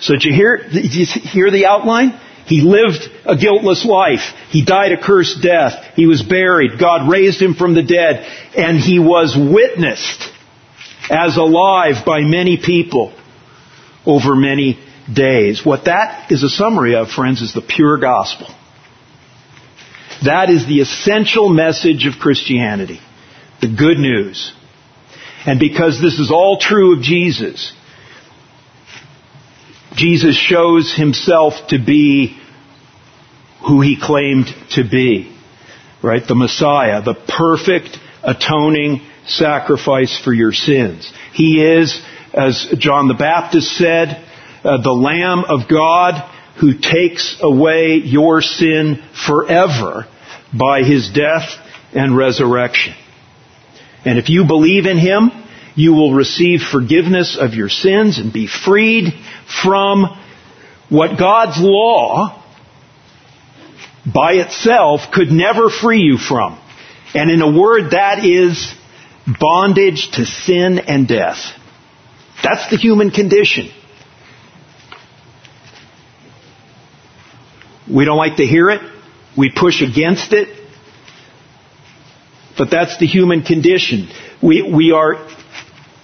So 0.00 0.14
did 0.14 0.24
you 0.24 0.34
hear, 0.34 0.56
did 0.56 0.94
you 0.94 1.06
hear 1.06 1.50
the 1.50 1.66
outline? 1.66 2.18
He 2.46 2.60
lived 2.60 3.08
a 3.24 3.36
guiltless 3.36 3.84
life. 3.84 4.34
He 4.50 4.64
died 4.64 4.92
a 4.92 5.00
cursed 5.00 5.42
death. 5.42 5.94
He 5.94 6.06
was 6.06 6.22
buried. 6.22 6.78
God 6.78 7.08
raised 7.08 7.40
him 7.40 7.54
from 7.54 7.74
the 7.74 7.84
dead. 7.84 8.26
And 8.56 8.78
he 8.78 8.98
was 8.98 9.36
witnessed 9.36 10.28
as 11.08 11.36
alive 11.36 12.04
by 12.04 12.20
many 12.20 12.56
people 12.56 13.16
over 14.04 14.34
many 14.34 14.80
days. 15.12 15.64
What 15.64 15.86
that 15.86 16.30
is 16.30 16.42
a 16.42 16.48
summary 16.48 16.94
of, 16.94 17.10
friends, 17.10 17.42
is 17.42 17.54
the 17.54 17.62
pure 17.62 17.98
gospel. 17.98 18.48
That 20.24 20.50
is 20.50 20.66
the 20.66 20.80
essential 20.80 21.48
message 21.48 22.06
of 22.06 22.20
Christianity. 22.20 23.00
The 23.60 23.68
good 23.68 23.98
news. 23.98 24.52
And 25.46 25.58
because 25.58 26.00
this 26.00 26.18
is 26.18 26.30
all 26.30 26.58
true 26.58 26.96
of 26.96 27.02
Jesus, 27.02 27.72
Jesus 29.94 30.36
shows 30.36 30.94
himself 30.94 31.54
to 31.68 31.78
be 31.84 32.38
who 33.66 33.80
he 33.80 33.98
claimed 34.00 34.46
to 34.70 34.88
be. 34.88 35.36
Right? 36.02 36.22
The 36.26 36.34
Messiah, 36.34 37.02
the 37.02 37.14
perfect 37.14 37.96
atoning 38.22 39.02
sacrifice 39.26 40.20
for 40.22 40.32
your 40.32 40.52
sins. 40.52 41.12
He 41.32 41.62
is, 41.62 42.00
as 42.34 42.66
John 42.78 43.08
the 43.08 43.14
Baptist 43.14 43.68
said, 43.76 44.28
uh, 44.64 44.80
the 44.82 44.92
Lamb 44.92 45.44
of 45.44 45.68
God 45.68 46.14
who 46.60 46.74
takes 46.78 47.38
away 47.40 48.00
your 48.04 48.40
sin 48.40 49.02
forever 49.26 50.06
by 50.52 50.82
his 50.82 51.10
death 51.10 51.48
and 51.92 52.16
resurrection. 52.16 52.94
And 54.04 54.18
if 54.18 54.28
you 54.28 54.46
believe 54.46 54.86
in 54.86 54.98
him, 54.98 55.30
you 55.74 55.92
will 55.94 56.12
receive 56.12 56.60
forgiveness 56.60 57.36
of 57.38 57.54
your 57.54 57.68
sins 57.68 58.18
and 58.18 58.32
be 58.32 58.46
freed 58.46 59.12
from 59.62 60.04
what 60.88 61.18
God's 61.18 61.58
law 61.58 62.42
by 64.04 64.34
itself 64.34 65.12
could 65.12 65.30
never 65.30 65.70
free 65.70 66.00
you 66.00 66.18
from. 66.18 66.58
And 67.14 67.30
in 67.30 67.40
a 67.40 67.50
word, 67.50 67.92
that 67.92 68.24
is 68.24 68.74
bondage 69.26 70.10
to 70.12 70.26
sin 70.26 70.78
and 70.78 71.06
death. 71.06 71.38
That's 72.42 72.70
the 72.70 72.76
human 72.76 73.10
condition. 73.10 73.70
We 77.92 78.04
don't 78.04 78.16
like 78.16 78.36
to 78.36 78.46
hear 78.46 78.70
it. 78.70 78.80
We 79.36 79.52
push 79.54 79.82
against 79.82 80.32
it. 80.32 80.48
But 82.56 82.70
that's 82.70 82.98
the 82.98 83.06
human 83.06 83.42
condition. 83.42 84.08
We, 84.42 84.62
we 84.62 84.92
are 84.92 85.26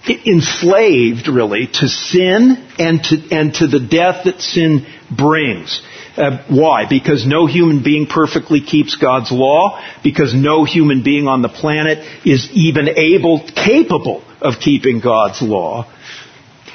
enslaved, 0.07 1.27
really, 1.27 1.67
to 1.67 1.87
sin 1.87 2.67
and 2.79 3.03
to, 3.03 3.29
and 3.31 3.53
to 3.55 3.67
the 3.67 3.79
death 3.79 4.25
that 4.25 4.41
sin 4.41 4.87
brings. 5.15 5.81
Uh, 6.17 6.43
why? 6.49 6.85
Because 6.89 7.25
no 7.25 7.45
human 7.45 7.83
being 7.83 8.07
perfectly 8.07 8.61
keeps 8.61 8.95
God's 8.95 9.31
law, 9.31 9.81
because 10.03 10.33
no 10.33 10.65
human 10.65 11.03
being 11.03 11.27
on 11.27 11.41
the 11.41 11.49
planet 11.49 11.99
is 12.25 12.49
even 12.51 12.89
able, 12.89 13.47
capable 13.55 14.23
of 14.41 14.55
keeping 14.59 14.99
God's 14.99 15.41
law. 15.41 15.85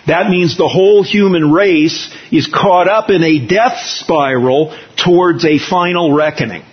That 0.07 0.29
means 0.29 0.59
the 0.59 0.69
whole 0.69 1.03
human 1.03 1.51
race 1.51 2.15
is 2.31 2.47
caught 2.47 2.89
up 2.89 3.11
in 3.11 3.23
a 3.23 3.47
death 3.47 3.79
spiral 3.79 4.79
towards 5.03 5.45
a 5.45 5.59
final 5.59 6.13
reckoning. 6.13 6.65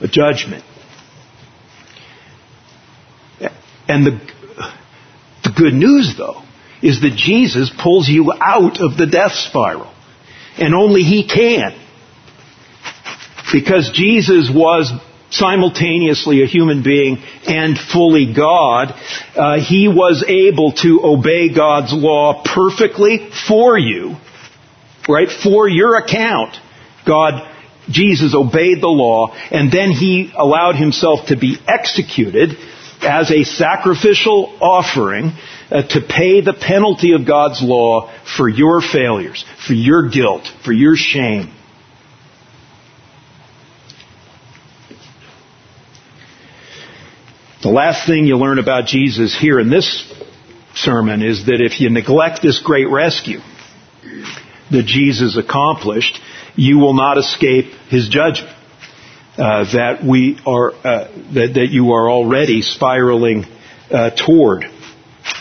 A 0.00 0.08
judgment. 0.08 0.64
And 3.86 4.06
the, 4.06 4.12
the 5.44 5.52
good 5.56 5.74
news 5.74 6.14
though 6.16 6.42
is 6.82 7.00
that 7.02 7.14
Jesus 7.16 7.70
pulls 7.82 8.08
you 8.08 8.32
out 8.32 8.80
of 8.80 8.96
the 8.96 9.06
death 9.06 9.32
spiral. 9.32 9.92
And 10.58 10.74
only 10.74 11.02
He 11.02 11.26
can. 11.26 11.80
Because 13.52 13.90
Jesus 13.94 14.50
was 14.52 14.92
simultaneously 15.30 16.42
a 16.42 16.46
human 16.46 16.82
being 16.82 17.18
and 17.46 17.78
fully 17.78 18.32
God, 18.34 18.94
uh, 19.36 19.58
he 19.60 19.88
was 19.88 20.24
able 20.26 20.72
to 20.72 21.00
obey 21.04 21.52
God's 21.54 21.92
law 21.92 22.42
perfectly 22.44 23.30
for 23.48 23.78
you, 23.78 24.16
right? 25.08 25.28
For 25.28 25.68
your 25.68 25.96
account. 25.96 26.56
God, 27.06 27.50
Jesus 27.90 28.34
obeyed 28.34 28.80
the 28.80 28.88
law 28.88 29.34
and 29.50 29.70
then 29.70 29.90
he 29.90 30.32
allowed 30.36 30.76
himself 30.76 31.26
to 31.26 31.36
be 31.36 31.58
executed 31.66 32.56
as 33.02 33.30
a 33.30 33.44
sacrificial 33.44 34.56
offering 34.60 35.32
uh, 35.70 35.82
to 35.82 36.00
pay 36.00 36.40
the 36.40 36.54
penalty 36.54 37.12
of 37.12 37.26
God's 37.26 37.62
law 37.62 38.10
for 38.36 38.48
your 38.48 38.80
failures, 38.80 39.44
for 39.66 39.74
your 39.74 40.08
guilt, 40.08 40.48
for 40.64 40.72
your 40.72 40.96
shame. 40.96 41.53
The 47.64 47.70
last 47.70 48.06
thing 48.06 48.26
you 48.26 48.36
learn 48.36 48.58
about 48.58 48.84
Jesus 48.84 49.34
here 49.34 49.58
in 49.58 49.70
this 49.70 50.04
sermon 50.74 51.22
is 51.22 51.46
that 51.46 51.62
if 51.62 51.80
you 51.80 51.88
neglect 51.88 52.42
this 52.42 52.60
great 52.62 52.90
rescue 52.90 53.38
that 54.70 54.82
Jesus 54.84 55.38
accomplished, 55.38 56.20
you 56.56 56.78
will 56.78 56.92
not 56.92 57.16
escape 57.16 57.72
his 57.88 58.10
judgment. 58.10 58.54
Uh, 59.38 59.64
that 59.72 60.04
we 60.06 60.38
are 60.46 60.72
uh, 60.72 61.08
that, 61.32 61.52
that 61.54 61.68
you 61.70 61.92
are 61.92 62.10
already 62.10 62.60
spiraling 62.60 63.46
uh, 63.90 64.10
toward. 64.10 64.64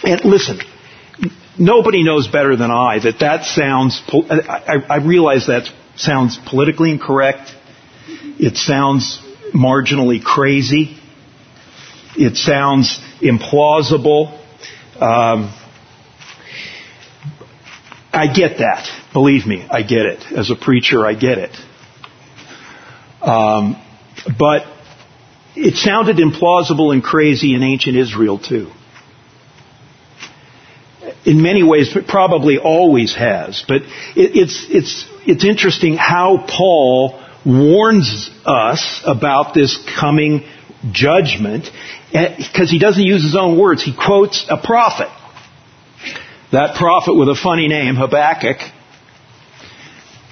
And 0.04 0.24
listen, 0.24 0.62
nobody 1.60 2.04
knows 2.04 2.30
better 2.30 2.56
than 2.56 2.72
I 2.72 3.00
that 3.04 3.20
that 3.20 3.44
sounds. 3.44 4.02
I, 4.10 4.78
I 4.90 5.06
realize 5.06 5.48
that 5.48 5.70
sounds 5.98 6.40
politically 6.48 6.92
incorrect. 6.92 7.52
It 8.08 8.56
sounds 8.56 9.22
marginally 9.54 10.24
crazy. 10.24 11.02
It 12.16 12.38
sounds 12.38 13.00
implausible. 13.22 14.40
Um, 15.02 15.54
I 18.14 18.32
get 18.32 18.60
that. 18.60 18.88
Believe 19.12 19.48
me, 19.48 19.66
I 19.70 19.82
get 19.82 20.06
it. 20.06 20.32
As 20.32 20.52
a 20.52 20.56
preacher, 20.56 21.06
I 21.06 21.16
get 21.16 21.40
it. 21.40 21.56
Um, 23.22 23.82
but 24.38 24.68
it 25.56 25.76
sounded 25.76 26.18
implausible 26.18 26.94
and 26.94 27.04
crazy 27.04 27.56
in 27.56 27.64
ancient 27.64 27.96
Israel 27.96 28.38
too. 28.38 28.70
In 31.26 31.42
many 31.42 31.64
ways, 31.64 31.96
it 31.96 32.08
probably 32.08 32.60
always 32.60 33.16
has. 33.16 33.64
But 33.68 33.82
it, 33.82 34.36
it's 34.36 34.66
it's 34.70 35.06
it's 35.26 35.46
interesting 35.46 35.96
how 35.96 36.46
Paul 36.48 37.20
warns 37.46 38.30
us 38.46 39.02
about 39.06 39.54
this 39.54 39.78
coming 40.00 40.44
judgment 40.92 41.70
eh, 42.14 42.36
because 42.38 42.70
he 42.70 42.80
doesn't 42.80 43.04
use 43.04 43.24
his 43.24 43.36
own 43.36 43.60
words. 43.60 43.84
He 43.84 43.94
quotes 43.96 44.46
a 44.50 44.58
prophet. 44.58 45.10
That 46.52 46.76
prophet 46.76 47.16
with 47.16 47.30
a 47.30 47.40
funny 47.42 47.68
name, 47.68 47.96
Habakkuk, 47.96 48.58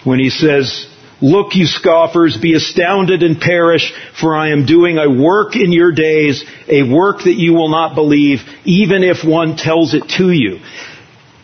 when 0.04 0.20
he 0.20 0.30
says, 0.30 0.88
Look, 1.22 1.54
you 1.54 1.68
scoffers, 1.68 2.36
be 2.42 2.56
astounded 2.56 3.22
and 3.22 3.40
perish, 3.40 3.94
for 4.20 4.36
I 4.36 4.52
am 4.52 4.66
doing 4.66 4.98
a 4.98 5.08
work 5.08 5.56
in 5.56 5.72
your 5.72 5.92
days, 5.92 6.44
a 6.68 6.82
work 6.82 7.20
that 7.26 7.36
you 7.36 7.54
will 7.54 7.70
not 7.70 7.94
believe, 7.94 8.40
even 8.66 9.04
if 9.04 9.24
one 9.24 9.56
tells 9.56 9.94
it 9.94 10.10
to 10.18 10.32
you. 10.32 10.60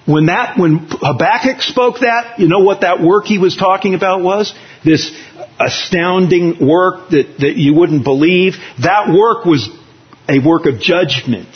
When 0.07 0.27
that, 0.27 0.57
when 0.57 0.87
Habakkuk 0.89 1.61
spoke 1.61 1.99
that, 1.99 2.39
you 2.39 2.47
know 2.47 2.59
what 2.59 2.81
that 2.81 3.01
work 3.01 3.25
he 3.25 3.37
was 3.37 3.55
talking 3.55 3.93
about 3.93 4.21
was? 4.23 4.51
This 4.83 5.11
astounding 5.59 6.65
work 6.65 7.09
that, 7.09 7.35
that 7.39 7.55
you 7.55 7.73
wouldn't 7.73 8.03
believe. 8.03 8.53
That 8.81 9.09
work 9.09 9.45
was 9.45 9.69
a 10.29 10.39
work 10.39 10.65
of 10.65 10.79
judgment. 10.79 11.49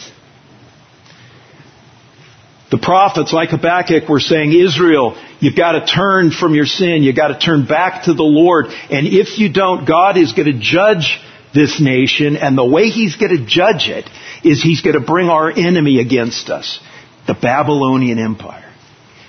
The 2.71 2.77
prophets 2.77 3.33
like 3.33 3.49
Habakkuk 3.49 4.07
were 4.07 4.21
saying, 4.21 4.53
Israel, 4.53 5.21
you've 5.41 5.57
got 5.57 5.73
to 5.73 5.85
turn 5.85 6.31
from 6.31 6.55
your 6.55 6.65
sin. 6.65 7.03
You've 7.03 7.17
got 7.17 7.27
to 7.27 7.37
turn 7.37 7.65
back 7.67 8.05
to 8.05 8.13
the 8.13 8.23
Lord. 8.23 8.67
And 8.67 9.07
if 9.07 9.37
you 9.39 9.51
don't, 9.51 9.85
God 9.85 10.17
is 10.17 10.31
going 10.31 10.51
to 10.51 10.57
judge 10.57 11.19
this 11.53 11.81
nation. 11.81 12.37
And 12.37 12.57
the 12.57 12.65
way 12.65 12.87
He's 12.87 13.17
going 13.17 13.37
to 13.37 13.45
judge 13.45 13.89
it 13.89 14.09
is 14.45 14.63
He's 14.63 14.81
going 14.81 14.97
to 14.97 15.05
bring 15.05 15.27
our 15.27 15.51
enemy 15.51 15.99
against 15.99 16.49
us. 16.49 16.79
The 17.27 17.33
Babylonian 17.33 18.17
Empire. 18.17 18.73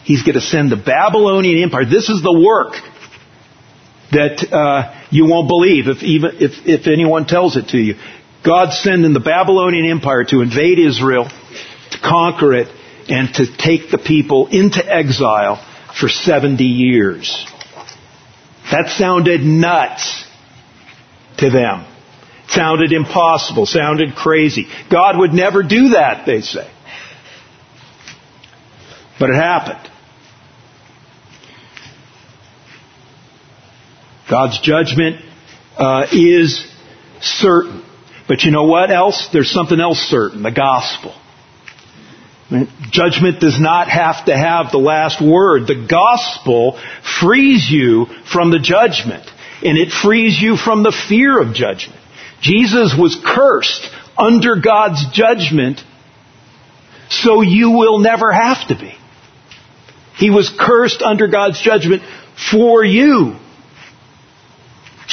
He's 0.04 0.22
going 0.22 0.34
to 0.34 0.40
send 0.40 0.70
the 0.70 0.76
Babylonian 0.76 1.64
Empire. 1.64 1.84
This 1.84 2.08
is 2.08 2.22
the 2.22 2.32
work 2.32 2.74
that 4.12 4.52
uh, 4.52 5.06
you 5.10 5.26
won't 5.26 5.48
believe 5.48 5.88
if 5.88 6.02
even 6.02 6.30
if, 6.40 6.52
if 6.66 6.86
anyone 6.86 7.26
tells 7.26 7.56
it 7.56 7.68
to 7.68 7.78
you. 7.78 7.94
God's 8.44 8.78
sending 8.80 9.12
the 9.12 9.20
Babylonian 9.20 9.86
Empire 9.86 10.24
to 10.24 10.40
invade 10.40 10.78
Israel, 10.78 11.24
to 11.24 11.98
conquer 11.98 12.54
it, 12.54 12.68
and 13.08 13.32
to 13.34 13.46
take 13.56 13.90
the 13.90 13.98
people 13.98 14.48
into 14.48 14.84
exile 14.84 15.64
for 15.98 16.08
70 16.08 16.64
years. 16.64 17.46
That 18.70 18.88
sounded 18.88 19.42
nuts 19.42 20.24
to 21.38 21.50
them. 21.50 21.86
Sounded 22.48 22.92
impossible, 22.92 23.66
sounded 23.66 24.14
crazy. 24.14 24.66
God 24.90 25.18
would 25.18 25.32
never 25.32 25.62
do 25.62 25.90
that, 25.90 26.26
they 26.26 26.40
say. 26.40 26.70
But 29.18 29.30
it 29.30 29.36
happened. 29.36 29.90
God's 34.32 34.58
judgment 34.60 35.16
uh, 35.76 36.06
is 36.10 36.66
certain. 37.20 37.84
But 38.26 38.44
you 38.44 38.50
know 38.50 38.64
what 38.64 38.90
else? 38.90 39.28
There's 39.30 39.50
something 39.50 39.78
else 39.78 39.98
certain 39.98 40.42
the 40.42 40.50
gospel. 40.50 41.14
Judgment 42.90 43.40
does 43.40 43.60
not 43.60 43.88
have 43.88 44.24
to 44.24 44.34
have 44.34 44.72
the 44.72 44.78
last 44.78 45.20
word. 45.20 45.66
The 45.66 45.86
gospel 45.86 46.80
frees 47.20 47.68
you 47.70 48.06
from 48.32 48.50
the 48.50 48.58
judgment, 48.58 49.30
and 49.62 49.76
it 49.76 49.92
frees 49.92 50.40
you 50.40 50.56
from 50.56 50.82
the 50.82 50.96
fear 51.08 51.38
of 51.38 51.54
judgment. 51.54 52.00
Jesus 52.40 52.94
was 52.98 53.20
cursed 53.22 53.86
under 54.16 54.56
God's 54.56 55.12
judgment, 55.12 55.82
so 57.10 57.42
you 57.42 57.72
will 57.72 57.98
never 57.98 58.32
have 58.32 58.66
to 58.68 58.78
be. 58.78 58.94
He 60.16 60.30
was 60.30 60.50
cursed 60.58 61.02
under 61.02 61.28
God's 61.28 61.60
judgment 61.60 62.02
for 62.50 62.82
you, 62.82 63.36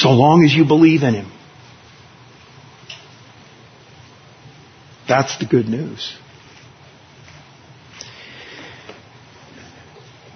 so 0.01 0.09
long 0.12 0.43
as 0.43 0.53
you 0.53 0.65
believe 0.65 1.03
in 1.03 1.13
Him. 1.13 1.31
That's 5.07 5.38
the 5.39 5.45
good 5.45 5.67
news. 5.67 6.15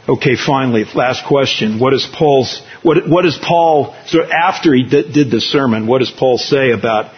Okay, 0.10 0.36
finally, 0.36 0.84
last 0.95 1.26
question. 1.28 1.80
What 1.80 1.93
is 1.93 2.06
Paul's, 2.13 2.62
what, 2.82 3.08
what 3.08 3.21
does 3.21 3.39
Paul, 3.41 3.95
so 4.08 4.19
after 4.21 4.73
he 4.73 4.84
did, 4.84 5.13
did 5.13 5.32
the 5.32 5.39
sermon, 5.39 5.88
what 5.88 5.99
does 5.99 6.12
Paul 6.12 6.38
say 6.38 6.71
about 6.71 7.13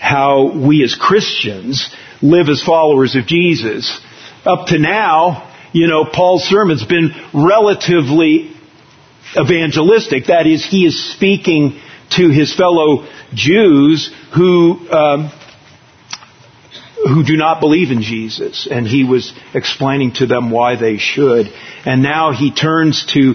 how 0.00 0.58
we 0.58 0.82
as 0.82 0.96
Christians 0.96 1.94
live 2.20 2.48
as 2.48 2.60
followers 2.60 3.14
of 3.14 3.26
Jesus? 3.26 4.00
Up 4.44 4.66
to 4.68 4.78
now, 4.80 5.54
you 5.72 5.86
know, 5.86 6.06
Paul's 6.12 6.42
sermon's 6.42 6.84
been 6.84 7.10
relatively 7.32 8.57
evangelistic. 9.36 10.26
That 10.26 10.46
is, 10.46 10.64
he 10.64 10.86
is 10.86 11.12
speaking 11.12 11.80
to 12.16 12.28
his 12.28 12.54
fellow 12.54 13.06
Jews 13.34 14.12
who 14.34 14.88
um, 14.90 15.30
who 17.04 17.22
do 17.22 17.36
not 17.36 17.60
believe 17.60 17.90
in 17.90 18.02
Jesus, 18.02 18.66
and 18.70 18.86
he 18.86 19.04
was 19.04 19.32
explaining 19.54 20.12
to 20.14 20.26
them 20.26 20.50
why 20.50 20.76
they 20.76 20.98
should. 20.98 21.46
And 21.84 22.02
now 22.02 22.32
he 22.32 22.52
turns 22.52 23.06
to, 23.14 23.34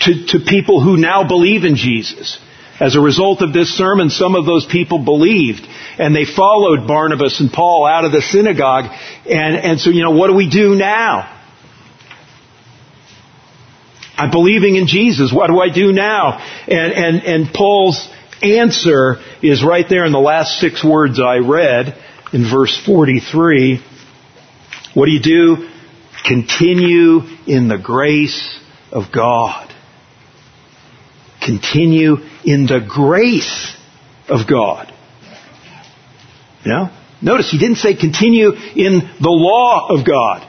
to, 0.00 0.26
to 0.26 0.38
people 0.40 0.82
who 0.82 0.96
now 0.96 1.26
believe 1.26 1.64
in 1.64 1.76
Jesus. 1.76 2.38
As 2.80 2.96
a 2.96 3.00
result 3.00 3.42
of 3.42 3.52
this 3.52 3.76
sermon, 3.76 4.10
some 4.10 4.34
of 4.34 4.46
those 4.46 4.66
people 4.66 5.04
believed 5.04 5.66
and 5.98 6.16
they 6.16 6.24
followed 6.24 6.88
Barnabas 6.88 7.38
and 7.40 7.52
Paul 7.52 7.86
out 7.86 8.06
of 8.06 8.12
the 8.12 8.22
synagogue. 8.22 8.86
And, 9.28 9.56
and 9.56 9.80
so, 9.80 9.90
you 9.90 10.02
know, 10.02 10.12
what 10.12 10.28
do 10.28 10.34
we 10.34 10.48
do 10.48 10.74
now? 10.74 11.39
I'm 14.20 14.30
believing 14.30 14.76
in 14.76 14.86
Jesus. 14.86 15.32
What 15.32 15.46
do 15.46 15.58
I 15.60 15.70
do 15.72 15.92
now? 15.92 16.38
And, 16.68 16.92
and, 16.92 17.22
and 17.22 17.54
Paul's 17.54 18.06
answer 18.42 19.16
is 19.42 19.64
right 19.64 19.86
there 19.88 20.04
in 20.04 20.12
the 20.12 20.18
last 20.18 20.60
six 20.60 20.84
words 20.84 21.18
I 21.18 21.38
read 21.38 21.96
in 22.30 22.42
verse 22.50 22.78
43. 22.84 23.82
What 24.92 25.06
do 25.06 25.12
you 25.12 25.22
do? 25.22 25.70
Continue 26.26 27.20
in 27.46 27.68
the 27.68 27.78
grace 27.78 28.60
of 28.92 29.04
God. 29.10 29.72
Continue 31.42 32.16
in 32.44 32.66
the 32.66 32.86
grace 32.86 33.74
of 34.28 34.46
God. 34.46 34.92
Yeah? 36.66 36.94
Notice 37.22 37.50
he 37.50 37.58
didn't 37.58 37.78
say 37.78 37.94
continue 37.94 38.52
in 38.52 38.98
the 38.98 39.30
law 39.30 39.88
of 39.88 40.06
God. 40.06 40.46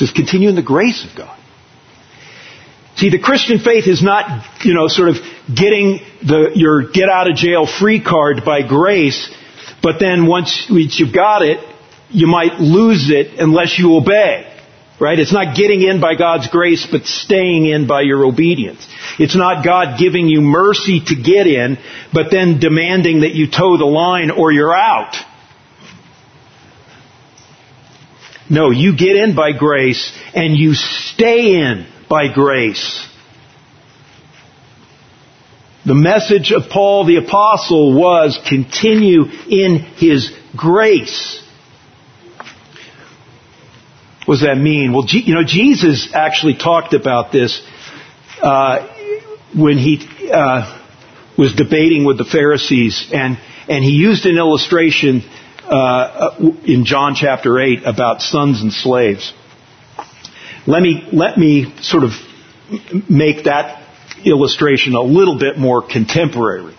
Says 0.00 0.12
continue 0.12 0.48
in 0.48 0.54
the 0.54 0.62
grace 0.62 1.06
of 1.06 1.14
God. 1.14 1.38
See, 2.96 3.10
the 3.10 3.18
Christian 3.18 3.58
faith 3.58 3.86
is 3.86 4.02
not, 4.02 4.64
you 4.64 4.72
know, 4.72 4.88
sort 4.88 5.10
of 5.10 5.16
getting 5.46 6.00
the, 6.22 6.52
your 6.54 6.90
get 6.90 7.10
out 7.10 7.28
of 7.28 7.36
jail 7.36 7.66
free 7.66 8.02
card 8.02 8.42
by 8.42 8.66
grace, 8.66 9.30
but 9.82 10.00
then 10.00 10.26
once 10.26 10.68
you've 10.70 11.14
got 11.14 11.42
it, 11.42 11.58
you 12.08 12.26
might 12.26 12.60
lose 12.60 13.10
it 13.10 13.38
unless 13.38 13.78
you 13.78 13.94
obey. 13.94 14.46
Right? 14.98 15.18
It's 15.18 15.34
not 15.34 15.54
getting 15.54 15.82
in 15.82 16.00
by 16.00 16.14
God's 16.14 16.48
grace, 16.48 16.86
but 16.90 17.04
staying 17.04 17.66
in 17.66 17.86
by 17.86 18.00
your 18.00 18.24
obedience. 18.24 18.86
It's 19.18 19.36
not 19.36 19.62
God 19.62 19.98
giving 19.98 20.28
you 20.28 20.40
mercy 20.40 21.00
to 21.08 21.14
get 21.14 21.46
in, 21.46 21.76
but 22.10 22.30
then 22.30 22.58
demanding 22.58 23.20
that 23.20 23.34
you 23.34 23.50
toe 23.50 23.76
the 23.76 23.84
line 23.84 24.30
or 24.30 24.50
you're 24.50 24.74
out. 24.74 25.14
No, 28.50 28.70
you 28.70 28.96
get 28.96 29.14
in 29.14 29.36
by 29.36 29.52
grace 29.52 30.12
and 30.34 30.56
you 30.56 30.74
stay 30.74 31.54
in 31.54 31.86
by 32.08 32.32
grace. 32.32 33.06
The 35.86 35.94
message 35.94 36.52
of 36.52 36.68
Paul 36.68 37.06
the 37.06 37.16
apostle 37.16 37.98
was 37.98 38.38
continue 38.48 39.24
in 39.48 39.78
his 39.78 40.36
grace. 40.56 41.40
What 44.26 44.34
does 44.34 44.42
that 44.42 44.58
mean? 44.58 44.92
Well, 44.92 45.06
you 45.08 45.34
know, 45.34 45.44
Jesus 45.44 46.10
actually 46.12 46.56
talked 46.56 46.92
about 46.92 47.32
this 47.32 47.62
uh, 48.42 48.86
when 49.56 49.78
he 49.78 50.06
uh, 50.30 50.78
was 51.38 51.54
debating 51.54 52.04
with 52.04 52.18
the 52.18 52.24
Pharisees, 52.24 53.10
and 53.12 53.38
and 53.68 53.82
he 53.82 53.92
used 53.92 54.26
an 54.26 54.36
illustration 54.36 55.22
uh, 55.70 56.36
in 56.66 56.84
John 56.84 57.14
chapter 57.14 57.60
eight 57.60 57.84
about 57.84 58.20
sons 58.22 58.60
and 58.62 58.72
slaves. 58.72 59.32
Let 60.66 60.82
me 60.82 61.08
let 61.12 61.38
me 61.38 61.74
sort 61.80 62.04
of 62.04 62.10
make 63.08 63.44
that 63.44 63.82
illustration 64.24 64.94
a 64.94 65.02
little 65.02 65.38
bit 65.38 65.56
more 65.58 65.82
contemporary. 65.86 66.74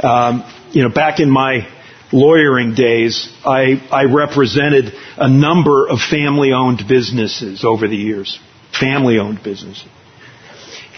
Um, 0.00 0.44
you 0.72 0.82
know, 0.82 0.90
back 0.90 1.20
in 1.20 1.30
my 1.30 1.68
lawyering 2.12 2.74
days, 2.74 3.28
I, 3.44 3.82
I 3.90 4.04
represented 4.04 4.92
a 5.16 5.28
number 5.28 5.88
of 5.88 5.98
family-owned 6.00 6.82
businesses 6.88 7.64
over 7.64 7.88
the 7.88 7.96
years. 7.96 8.38
Family-owned 8.78 9.42
businesses. 9.42 9.88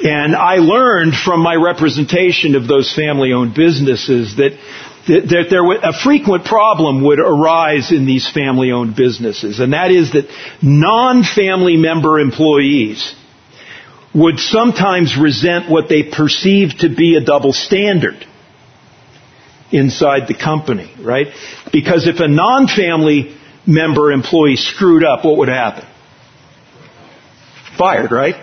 And 0.02 0.36
I 0.36 0.56
learned 0.56 1.14
from 1.14 1.40
my 1.40 1.54
representation 1.54 2.54
of 2.54 2.68
those 2.68 2.94
family-owned 2.94 3.54
businesses 3.54 4.36
that, 4.36 4.58
there 5.06 5.64
a 5.82 5.92
frequent 5.92 6.44
problem 6.44 7.04
would 7.04 7.20
arise 7.20 7.92
in 7.92 8.06
these 8.06 8.28
family-owned 8.28 8.96
businesses, 8.96 9.60
and 9.60 9.72
that 9.72 9.90
is 9.90 10.12
that 10.12 10.28
non-family 10.62 11.76
member 11.76 12.18
employees 12.18 13.14
would 14.14 14.38
sometimes 14.38 15.16
resent 15.16 15.70
what 15.70 15.88
they 15.88 16.02
perceive 16.02 16.70
to 16.78 16.88
be 16.88 17.16
a 17.16 17.24
double 17.24 17.52
standard 17.52 18.26
inside 19.70 20.26
the 20.26 20.34
company, 20.34 20.92
right? 21.00 21.28
Because 21.72 22.06
if 22.06 22.18
a 22.18 22.28
non-family 22.28 23.36
member 23.66 24.10
employee 24.12 24.56
screwed 24.56 25.04
up, 25.04 25.24
what 25.24 25.36
would 25.38 25.48
happen? 25.48 25.86
Fired, 27.76 28.10
right? 28.10 28.36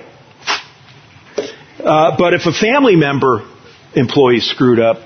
Uh, 1.83 2.15
but 2.17 2.33
if 2.33 2.45
a 2.45 2.53
family 2.53 2.95
member 2.95 3.49
employee 3.95 4.39
screwed 4.39 4.79
up, 4.79 4.97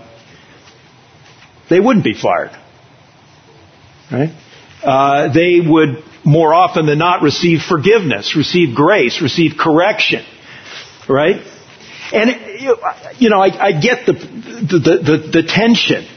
they 1.69 1.79
wouldn't 1.79 2.05
be 2.05 2.13
fired, 2.13 2.51
right? 4.11 4.33
Uh, 4.83 5.33
they 5.33 5.59
would 5.59 6.03
more 6.23 6.53
often 6.53 6.85
than 6.85 6.97
not 6.97 7.21
receive 7.21 7.61
forgiveness, 7.61 8.35
receive 8.35 8.75
grace, 8.75 9.21
receive 9.21 9.53
correction, 9.57 10.25
right? 11.07 11.41
And 12.13 12.59
you 13.19 13.29
know, 13.29 13.41
I, 13.41 13.67
I 13.67 13.71
get 13.79 14.05
the 14.05 14.13
the, 14.13 14.79
the, 14.79 15.29
the 15.41 15.43
tension, 15.43 16.07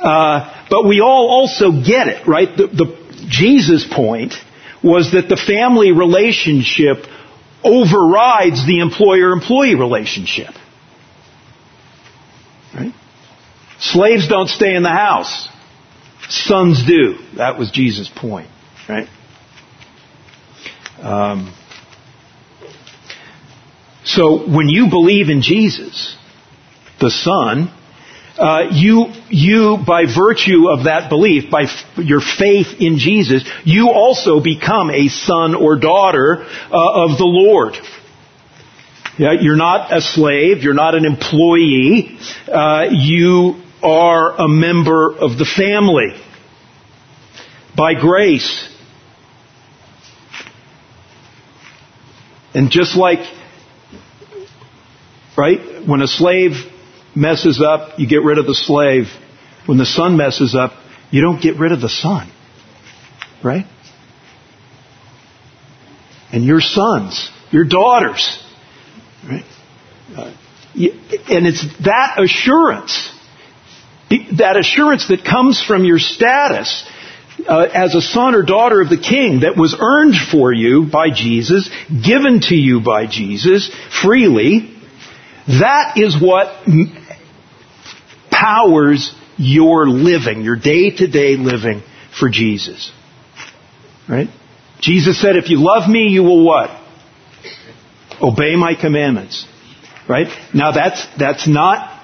uh, 0.00 0.66
but 0.70 0.86
we 0.86 1.00
all 1.00 1.28
also 1.30 1.70
get 1.72 2.08
it, 2.08 2.26
right? 2.26 2.56
The, 2.56 2.66
the 2.66 3.06
Jesus' 3.28 3.86
point 3.90 4.34
was 4.82 5.12
that 5.12 5.28
the 5.28 5.36
family 5.36 5.92
relationship 5.92 7.06
overrides 7.64 8.64
the 8.66 8.78
employer-employee 8.80 9.74
relationship. 9.74 10.54
Right? 12.74 12.92
Slaves 13.78 14.28
don't 14.28 14.48
stay 14.48 14.74
in 14.74 14.82
the 14.82 14.88
house. 14.88 15.48
Sons 16.28 16.84
do. 16.86 17.18
That 17.36 17.58
was 17.58 17.70
Jesus' 17.70 18.10
point. 18.14 18.48
Right? 18.88 19.08
Um, 21.00 21.54
so 24.04 24.48
when 24.48 24.68
you 24.68 24.88
believe 24.88 25.28
in 25.28 25.42
Jesus, 25.42 26.16
the 27.00 27.10
Son, 27.10 27.70
uh, 28.38 28.68
you, 28.70 29.06
you, 29.28 29.78
by 29.86 30.04
virtue 30.04 30.68
of 30.68 30.84
that 30.84 31.08
belief, 31.08 31.50
by 31.50 31.62
f- 31.62 31.98
your 31.98 32.20
faith 32.20 32.80
in 32.80 32.98
Jesus, 32.98 33.48
you 33.64 33.90
also 33.90 34.42
become 34.42 34.90
a 34.90 35.08
son 35.08 35.54
or 35.54 35.78
daughter 35.78 36.42
uh, 36.42 37.04
of 37.04 37.16
the 37.16 37.24
Lord. 37.24 37.74
Yeah, 39.18 39.32
you're 39.40 39.56
not 39.56 39.96
a 39.96 40.02
slave. 40.02 40.62
You're 40.62 40.74
not 40.74 40.94
an 40.94 41.06
employee. 41.06 42.18
Uh, 42.46 42.88
you 42.90 43.62
are 43.86 44.34
a 44.36 44.48
member 44.48 45.16
of 45.16 45.38
the 45.38 45.44
family 45.44 46.20
by 47.76 47.94
grace. 47.94 48.68
And 52.52 52.70
just 52.70 52.96
like, 52.96 53.20
right, 55.36 55.86
when 55.86 56.02
a 56.02 56.08
slave 56.08 56.52
messes 57.14 57.62
up, 57.62 57.98
you 57.98 58.08
get 58.08 58.22
rid 58.22 58.38
of 58.38 58.46
the 58.46 58.54
slave. 58.54 59.04
When 59.66 59.78
the 59.78 59.86
son 59.86 60.16
messes 60.16 60.54
up, 60.54 60.72
you 61.10 61.22
don't 61.22 61.40
get 61.40 61.58
rid 61.58 61.70
of 61.70 61.80
the 61.80 61.88
son. 61.88 62.32
Right? 63.44 63.66
And 66.32 66.44
your 66.44 66.60
sons, 66.60 67.30
your 67.52 67.64
daughters. 67.64 68.42
Right? 69.24 69.44
Uh, 70.16 70.34
and 70.74 71.46
it's 71.46 71.64
that 71.84 72.18
assurance, 72.18 73.12
that 74.38 74.56
assurance 74.58 75.08
that 75.08 75.24
comes 75.24 75.62
from 75.62 75.84
your 75.84 75.98
status 75.98 76.88
uh, 77.48 77.68
as 77.72 77.94
a 77.94 78.00
son 78.00 78.34
or 78.34 78.42
daughter 78.42 78.80
of 78.80 78.88
the 78.88 78.98
king 78.98 79.40
that 79.40 79.56
was 79.56 79.76
earned 79.78 80.14
for 80.30 80.52
you 80.52 80.88
by 80.90 81.10
Jesus, 81.10 81.68
given 81.88 82.40
to 82.40 82.54
you 82.54 82.80
by 82.80 83.06
Jesus 83.06 83.70
freely, 84.02 84.74
that 85.46 85.94
is 85.96 86.16
what 86.20 86.64
powers 88.30 89.14
your 89.36 89.88
living, 89.88 90.42
your 90.42 90.56
day 90.56 90.90
to 90.90 91.06
day 91.06 91.36
living 91.36 91.82
for 92.18 92.28
Jesus. 92.30 92.90
Right? 94.08 94.28
Jesus 94.80 95.20
said, 95.20 95.36
if 95.36 95.50
you 95.50 95.58
love 95.60 95.88
me, 95.88 96.08
you 96.08 96.22
will 96.22 96.44
what? 96.44 96.70
Obey 98.20 98.56
my 98.56 98.74
commandments. 98.74 99.46
Right? 100.08 100.28
Now 100.54 100.72
that's, 100.72 101.06
that's 101.18 101.48
not, 101.48 101.95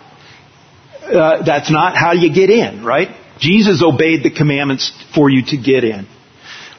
uh, 1.13 1.43
that's 1.45 1.71
not 1.71 1.97
how 1.97 2.13
you 2.13 2.33
get 2.33 2.51
in, 2.51 2.85
right? 2.85 3.09
Jesus 3.39 3.83
obeyed 3.83 4.23
the 4.23 4.31
commandments 4.31 4.93
for 5.15 5.31
you 5.31 5.45
to 5.47 5.57
get 5.57 5.85
in. 5.85 6.07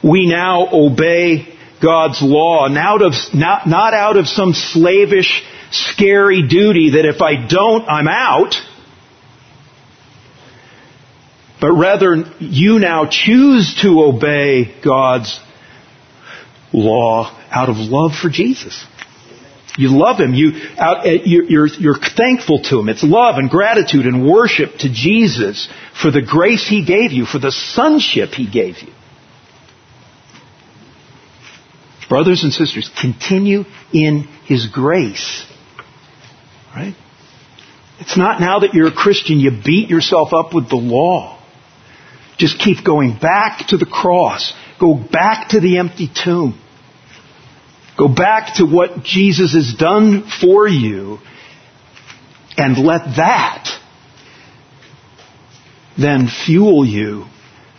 We 0.03 0.27
now 0.27 0.67
obey 0.71 1.57
God's 1.81 2.21
law, 2.21 2.67
not, 2.67 3.01
of, 3.01 3.13
not, 3.33 3.67
not 3.67 3.93
out 3.93 4.17
of 4.17 4.27
some 4.27 4.53
slavish, 4.53 5.43
scary 5.71 6.47
duty 6.47 6.91
that 6.91 7.05
if 7.05 7.21
I 7.21 7.47
don't, 7.47 7.87
I'm 7.87 8.07
out 8.07 8.55
but 11.63 11.71
rather 11.71 12.17
you 12.39 12.77
now 12.77 13.05
choose 13.09 13.79
to 13.81 14.03
obey 14.03 14.81
God's 14.83 15.39
law 16.73 17.33
out 17.49 17.69
of 17.69 17.77
love 17.77 18.11
for 18.21 18.29
Jesus. 18.29 18.85
You 19.77 19.97
love 19.97 20.19
Him. 20.19 20.33
You, 20.33 20.51
out, 20.77 21.05
eh, 21.05 21.19
you're, 21.25 21.67
you're 21.67 21.97
thankful 21.97 22.61
to 22.63 22.79
Him. 22.79 22.89
It's 22.89 23.03
love 23.03 23.37
and 23.37 23.49
gratitude 23.49 24.05
and 24.05 24.27
worship 24.27 24.77
to 24.79 24.89
Jesus 24.93 25.67
for 25.99 26.11
the 26.11 26.21
grace 26.21 26.67
He 26.67 26.85
gave 26.85 27.11
you, 27.11 27.25
for 27.25 27.39
the 27.39 27.51
sonship 27.51 28.29
He 28.29 28.49
gave 28.49 28.79
you. 28.79 28.93
Brothers 32.07 32.43
and 32.43 32.53
sisters, 32.53 32.91
continue 33.01 33.63
in 33.91 34.27
His 34.45 34.67
grace. 34.67 35.45
Right? 36.75 36.95
It's 37.99 38.17
not 38.17 38.39
now 38.39 38.59
that 38.59 38.73
you're 38.73 38.87
a 38.87 38.93
Christian, 38.93 39.39
you 39.39 39.51
beat 39.63 39.89
yourself 39.89 40.33
up 40.33 40.53
with 40.53 40.69
the 40.69 40.75
law. 40.75 41.39
Just 42.37 42.59
keep 42.59 42.83
going 42.85 43.17
back 43.17 43.67
to 43.69 43.77
the 43.77 43.85
cross. 43.85 44.53
Go 44.79 44.95
back 44.95 45.49
to 45.49 45.59
the 45.59 45.77
empty 45.77 46.09
tomb. 46.13 46.59
Go 48.03 48.13
back 48.13 48.55
to 48.55 48.65
what 48.65 49.03
Jesus 49.03 49.53
has 49.53 49.73
done 49.73 50.29
for 50.41 50.67
you 50.67 51.19
and 52.57 52.77
let 52.77 53.15
that 53.15 53.69
then 55.97 56.27
fuel 56.27 56.85
you 56.85 57.27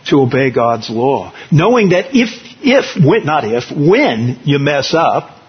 to 0.07 0.21
obey 0.21 0.49
God's 0.49 0.89
law. 0.89 1.31
Knowing 1.51 1.89
that 1.89 2.15
if, 2.15 2.29
if, 2.63 3.05
when, 3.05 3.23
not 3.25 3.43
if, 3.45 3.65
when 3.69 4.39
you 4.45 4.57
mess 4.57 4.95
up, 4.95 5.39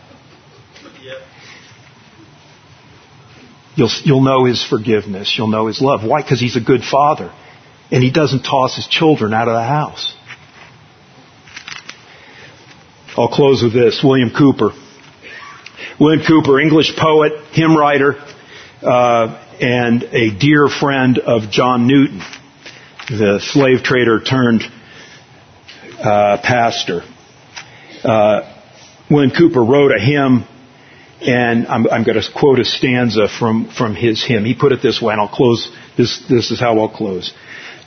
you'll, 3.77 3.89
you'll 4.05 4.24
know 4.24 4.45
His 4.45 4.62
forgiveness. 4.62 5.35
You'll 5.39 5.49
know 5.49 5.68
His 5.68 5.81
love. 5.81 6.05
Why? 6.05 6.20
Because 6.20 6.39
He's 6.39 6.57
a 6.57 6.61
good 6.61 6.85
Father 6.85 7.33
and 7.91 8.03
he 8.03 8.11
doesn't 8.11 8.43
toss 8.43 8.77
his 8.77 8.87
children 8.87 9.33
out 9.33 9.49
of 9.49 9.55
the 9.55 9.62
house. 9.62 10.16
I'll 13.19 13.29
close 13.29 13.62
with 13.62 13.73
this. 13.73 14.03
William 14.05 14.29
Cowper. 14.29 14.73
William 15.99 16.23
Cowper, 16.23 16.61
English 16.61 16.95
poet, 16.99 17.33
hymn 17.53 17.75
writer, 17.75 18.17
uh, 18.83 19.43
and 19.59 20.03
a 20.03 20.39
dear 20.39 20.69
friend 20.69 21.19
of 21.19 21.51
John 21.51 21.87
Newton, 21.87 22.21
the 23.09 23.41
slave 23.41 23.83
trader 23.83 24.21
turned 24.21 24.64
uh, 25.99 26.37
pastor. 26.43 27.05
Uh, 28.05 28.53
William 29.11 29.31
Cowper 29.31 29.64
wrote 29.67 29.93
a 29.93 29.99
hymn, 29.99 30.45
and 31.23 31.67
I'm, 31.69 31.89
I'm 31.89 32.05
going 32.05 32.21
to 32.21 32.33
quote 32.39 32.59
a 32.59 32.67
stanza 32.67 33.29
from, 33.29 33.71
from 33.71 33.95
his 33.95 34.23
hymn. 34.23 34.45
He 34.45 34.55
put 34.55 34.73
it 34.73 34.83
this 34.83 35.01
way, 35.01 35.12
and 35.12 35.23
I'll 35.23 35.35
close. 35.35 35.75
This, 35.97 36.23
this 36.29 36.51
is 36.51 36.61
how 36.61 36.79
I'll 36.79 36.95
close. 36.95 37.33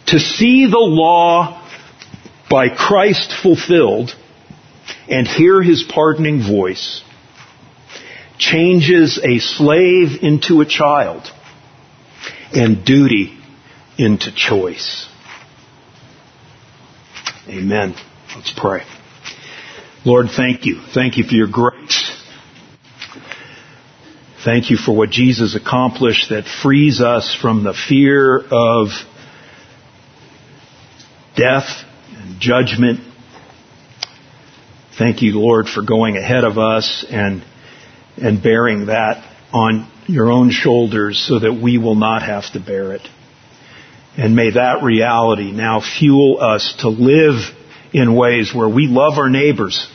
To 0.08 0.20
see 0.20 0.66
the 0.66 0.80
law 0.80 1.70
by 2.50 2.70
Christ 2.70 3.32
fulfilled 3.44 4.16
and 5.10 5.28
hear 5.28 5.62
his 5.62 5.84
pardoning 5.84 6.42
voice 6.42 7.04
changes 8.38 9.20
a 9.24 9.40
slave 9.40 10.24
into 10.24 10.62
a 10.62 10.66
child 10.66 11.24
and 12.54 12.86
duty 12.86 13.38
into 13.98 14.34
choice. 14.34 15.08
Amen. 17.48 17.96
Let's 18.36 18.54
pray. 18.56 18.84
Lord, 20.06 20.28
thank 20.36 20.66
you. 20.66 20.82
Thank 20.94 21.18
you 21.18 21.24
for 21.24 21.34
your 21.34 21.50
grace. 21.52 22.16
Thank 24.46 24.70
you 24.70 24.78
for 24.78 24.96
what 24.96 25.10
Jesus 25.10 25.56
accomplished 25.56 26.30
that 26.30 26.46
frees 26.46 27.02
us 27.02 27.36
from 27.42 27.64
the 27.64 27.74
fear 27.74 28.40
of 28.40 28.88
death 31.36 31.68
and 32.16 32.40
judgment. 32.40 33.02
Thank 35.00 35.22
you, 35.22 35.40
Lord, 35.40 35.70
for 35.70 35.82
going 35.82 36.18
ahead 36.18 36.44
of 36.44 36.58
us 36.58 37.06
and, 37.10 37.42
and 38.18 38.44
bearing 38.44 38.88
that 38.88 39.26
on 39.54 39.90
your 40.08 40.30
own 40.30 40.52
shoulders 40.52 41.26
so 41.26 41.40
that 41.40 41.54
we 41.54 41.78
will 41.78 41.96
not 41.96 42.22
have 42.22 42.52
to 42.52 42.60
bear 42.60 42.92
it. 42.92 43.08
And 44.18 44.36
may 44.36 44.52
that 44.52 44.84
reality 44.84 45.54
now 45.54 45.80
fuel 45.80 46.42
us 46.42 46.76
to 46.80 46.90
live 46.90 47.36
in 47.94 48.14
ways 48.14 48.54
where 48.54 48.68
we 48.68 48.88
love 48.88 49.18
our 49.18 49.30
neighbors, 49.30 49.90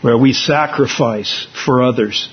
where 0.00 0.18
we 0.18 0.32
sacrifice 0.32 1.46
for 1.64 1.84
others, 1.84 2.28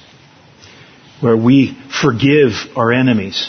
where 1.21 1.37
we 1.37 1.77
forgive 2.01 2.53
our 2.75 2.91
enemies, 2.91 3.47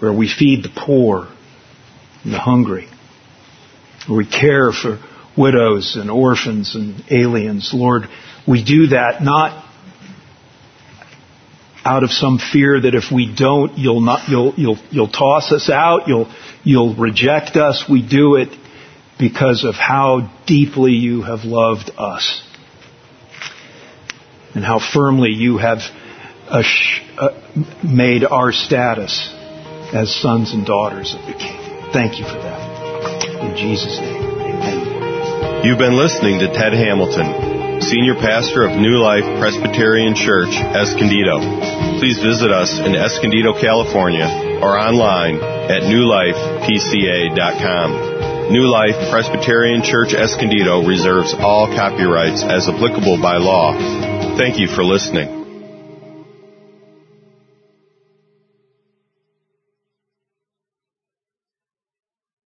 where 0.00 0.12
we 0.12 0.28
feed 0.28 0.62
the 0.62 0.72
poor 0.76 1.26
and 2.22 2.34
the 2.34 2.38
hungry, 2.38 2.86
where 4.06 4.18
we 4.18 4.26
care 4.26 4.72
for 4.72 5.00
widows 5.36 5.96
and 5.96 6.10
orphans 6.10 6.74
and 6.74 7.04
aliens. 7.10 7.70
Lord, 7.74 8.08
we 8.46 8.64
do 8.64 8.88
that 8.88 9.22
not 9.22 9.64
out 11.84 12.02
of 12.02 12.10
some 12.10 12.38
fear 12.38 12.80
that 12.80 12.94
if 12.94 13.12
we 13.12 13.32
don't, 13.32 13.78
you'll 13.78 14.00
not, 14.00 14.28
you'll, 14.28 14.54
you'll, 14.56 14.78
you'll 14.90 15.08
toss 15.08 15.52
us 15.52 15.70
out, 15.70 16.08
you'll, 16.08 16.32
you'll 16.64 16.96
reject 16.96 17.56
us. 17.56 17.84
We 17.88 18.06
do 18.06 18.34
it 18.34 18.48
because 19.20 19.64
of 19.64 19.74
how 19.76 20.32
deeply 20.46 20.92
you 20.92 21.22
have 21.22 21.44
loved 21.44 21.92
us 21.96 22.42
and 24.54 24.64
how 24.64 24.80
firmly 24.80 25.30
you 25.30 25.58
have 25.58 25.78
uh, 26.48 26.62
made 27.84 28.24
our 28.24 28.52
status 28.52 29.32
as 29.92 30.12
sons 30.14 30.52
and 30.52 30.66
daughters 30.66 31.14
of 31.14 31.20
the 31.26 31.34
King. 31.34 31.92
Thank 31.92 32.18
you 32.18 32.24
for 32.24 32.34
that. 32.34 33.42
In 33.42 33.56
Jesus' 33.56 34.00
name, 34.00 34.24
amen. 34.24 34.95
You've 35.66 35.82
been 35.82 35.98
listening 35.98 36.38
to 36.38 36.46
Ted 36.54 36.78
Hamilton 36.78 37.82
Senior 37.82 38.14
Pastor 38.14 38.70
of 38.70 38.78
New 38.78 39.02
Life 39.02 39.26
Presbyterian 39.42 40.14
Church, 40.14 40.54
Escondido. 40.54 41.42
Please 41.98 42.22
visit 42.22 42.54
us 42.54 42.78
in 42.78 42.94
Escondido, 42.94 43.50
California, 43.52 44.30
or 44.62 44.78
online 44.78 45.42
at 45.42 45.82
newlifepca.com. 45.90 48.54
New 48.54 48.70
Life 48.70 49.10
Presbyterian 49.10 49.82
Church 49.82 50.14
Escondido 50.14 50.86
reserves 50.86 51.34
all 51.34 51.66
copyrights 51.74 52.44
as 52.44 52.68
applicable 52.68 53.20
by 53.20 53.38
law. 53.38 53.74
Thank 54.38 54.60
you 54.60 54.68
for 54.68 54.84
listening. 54.84 55.35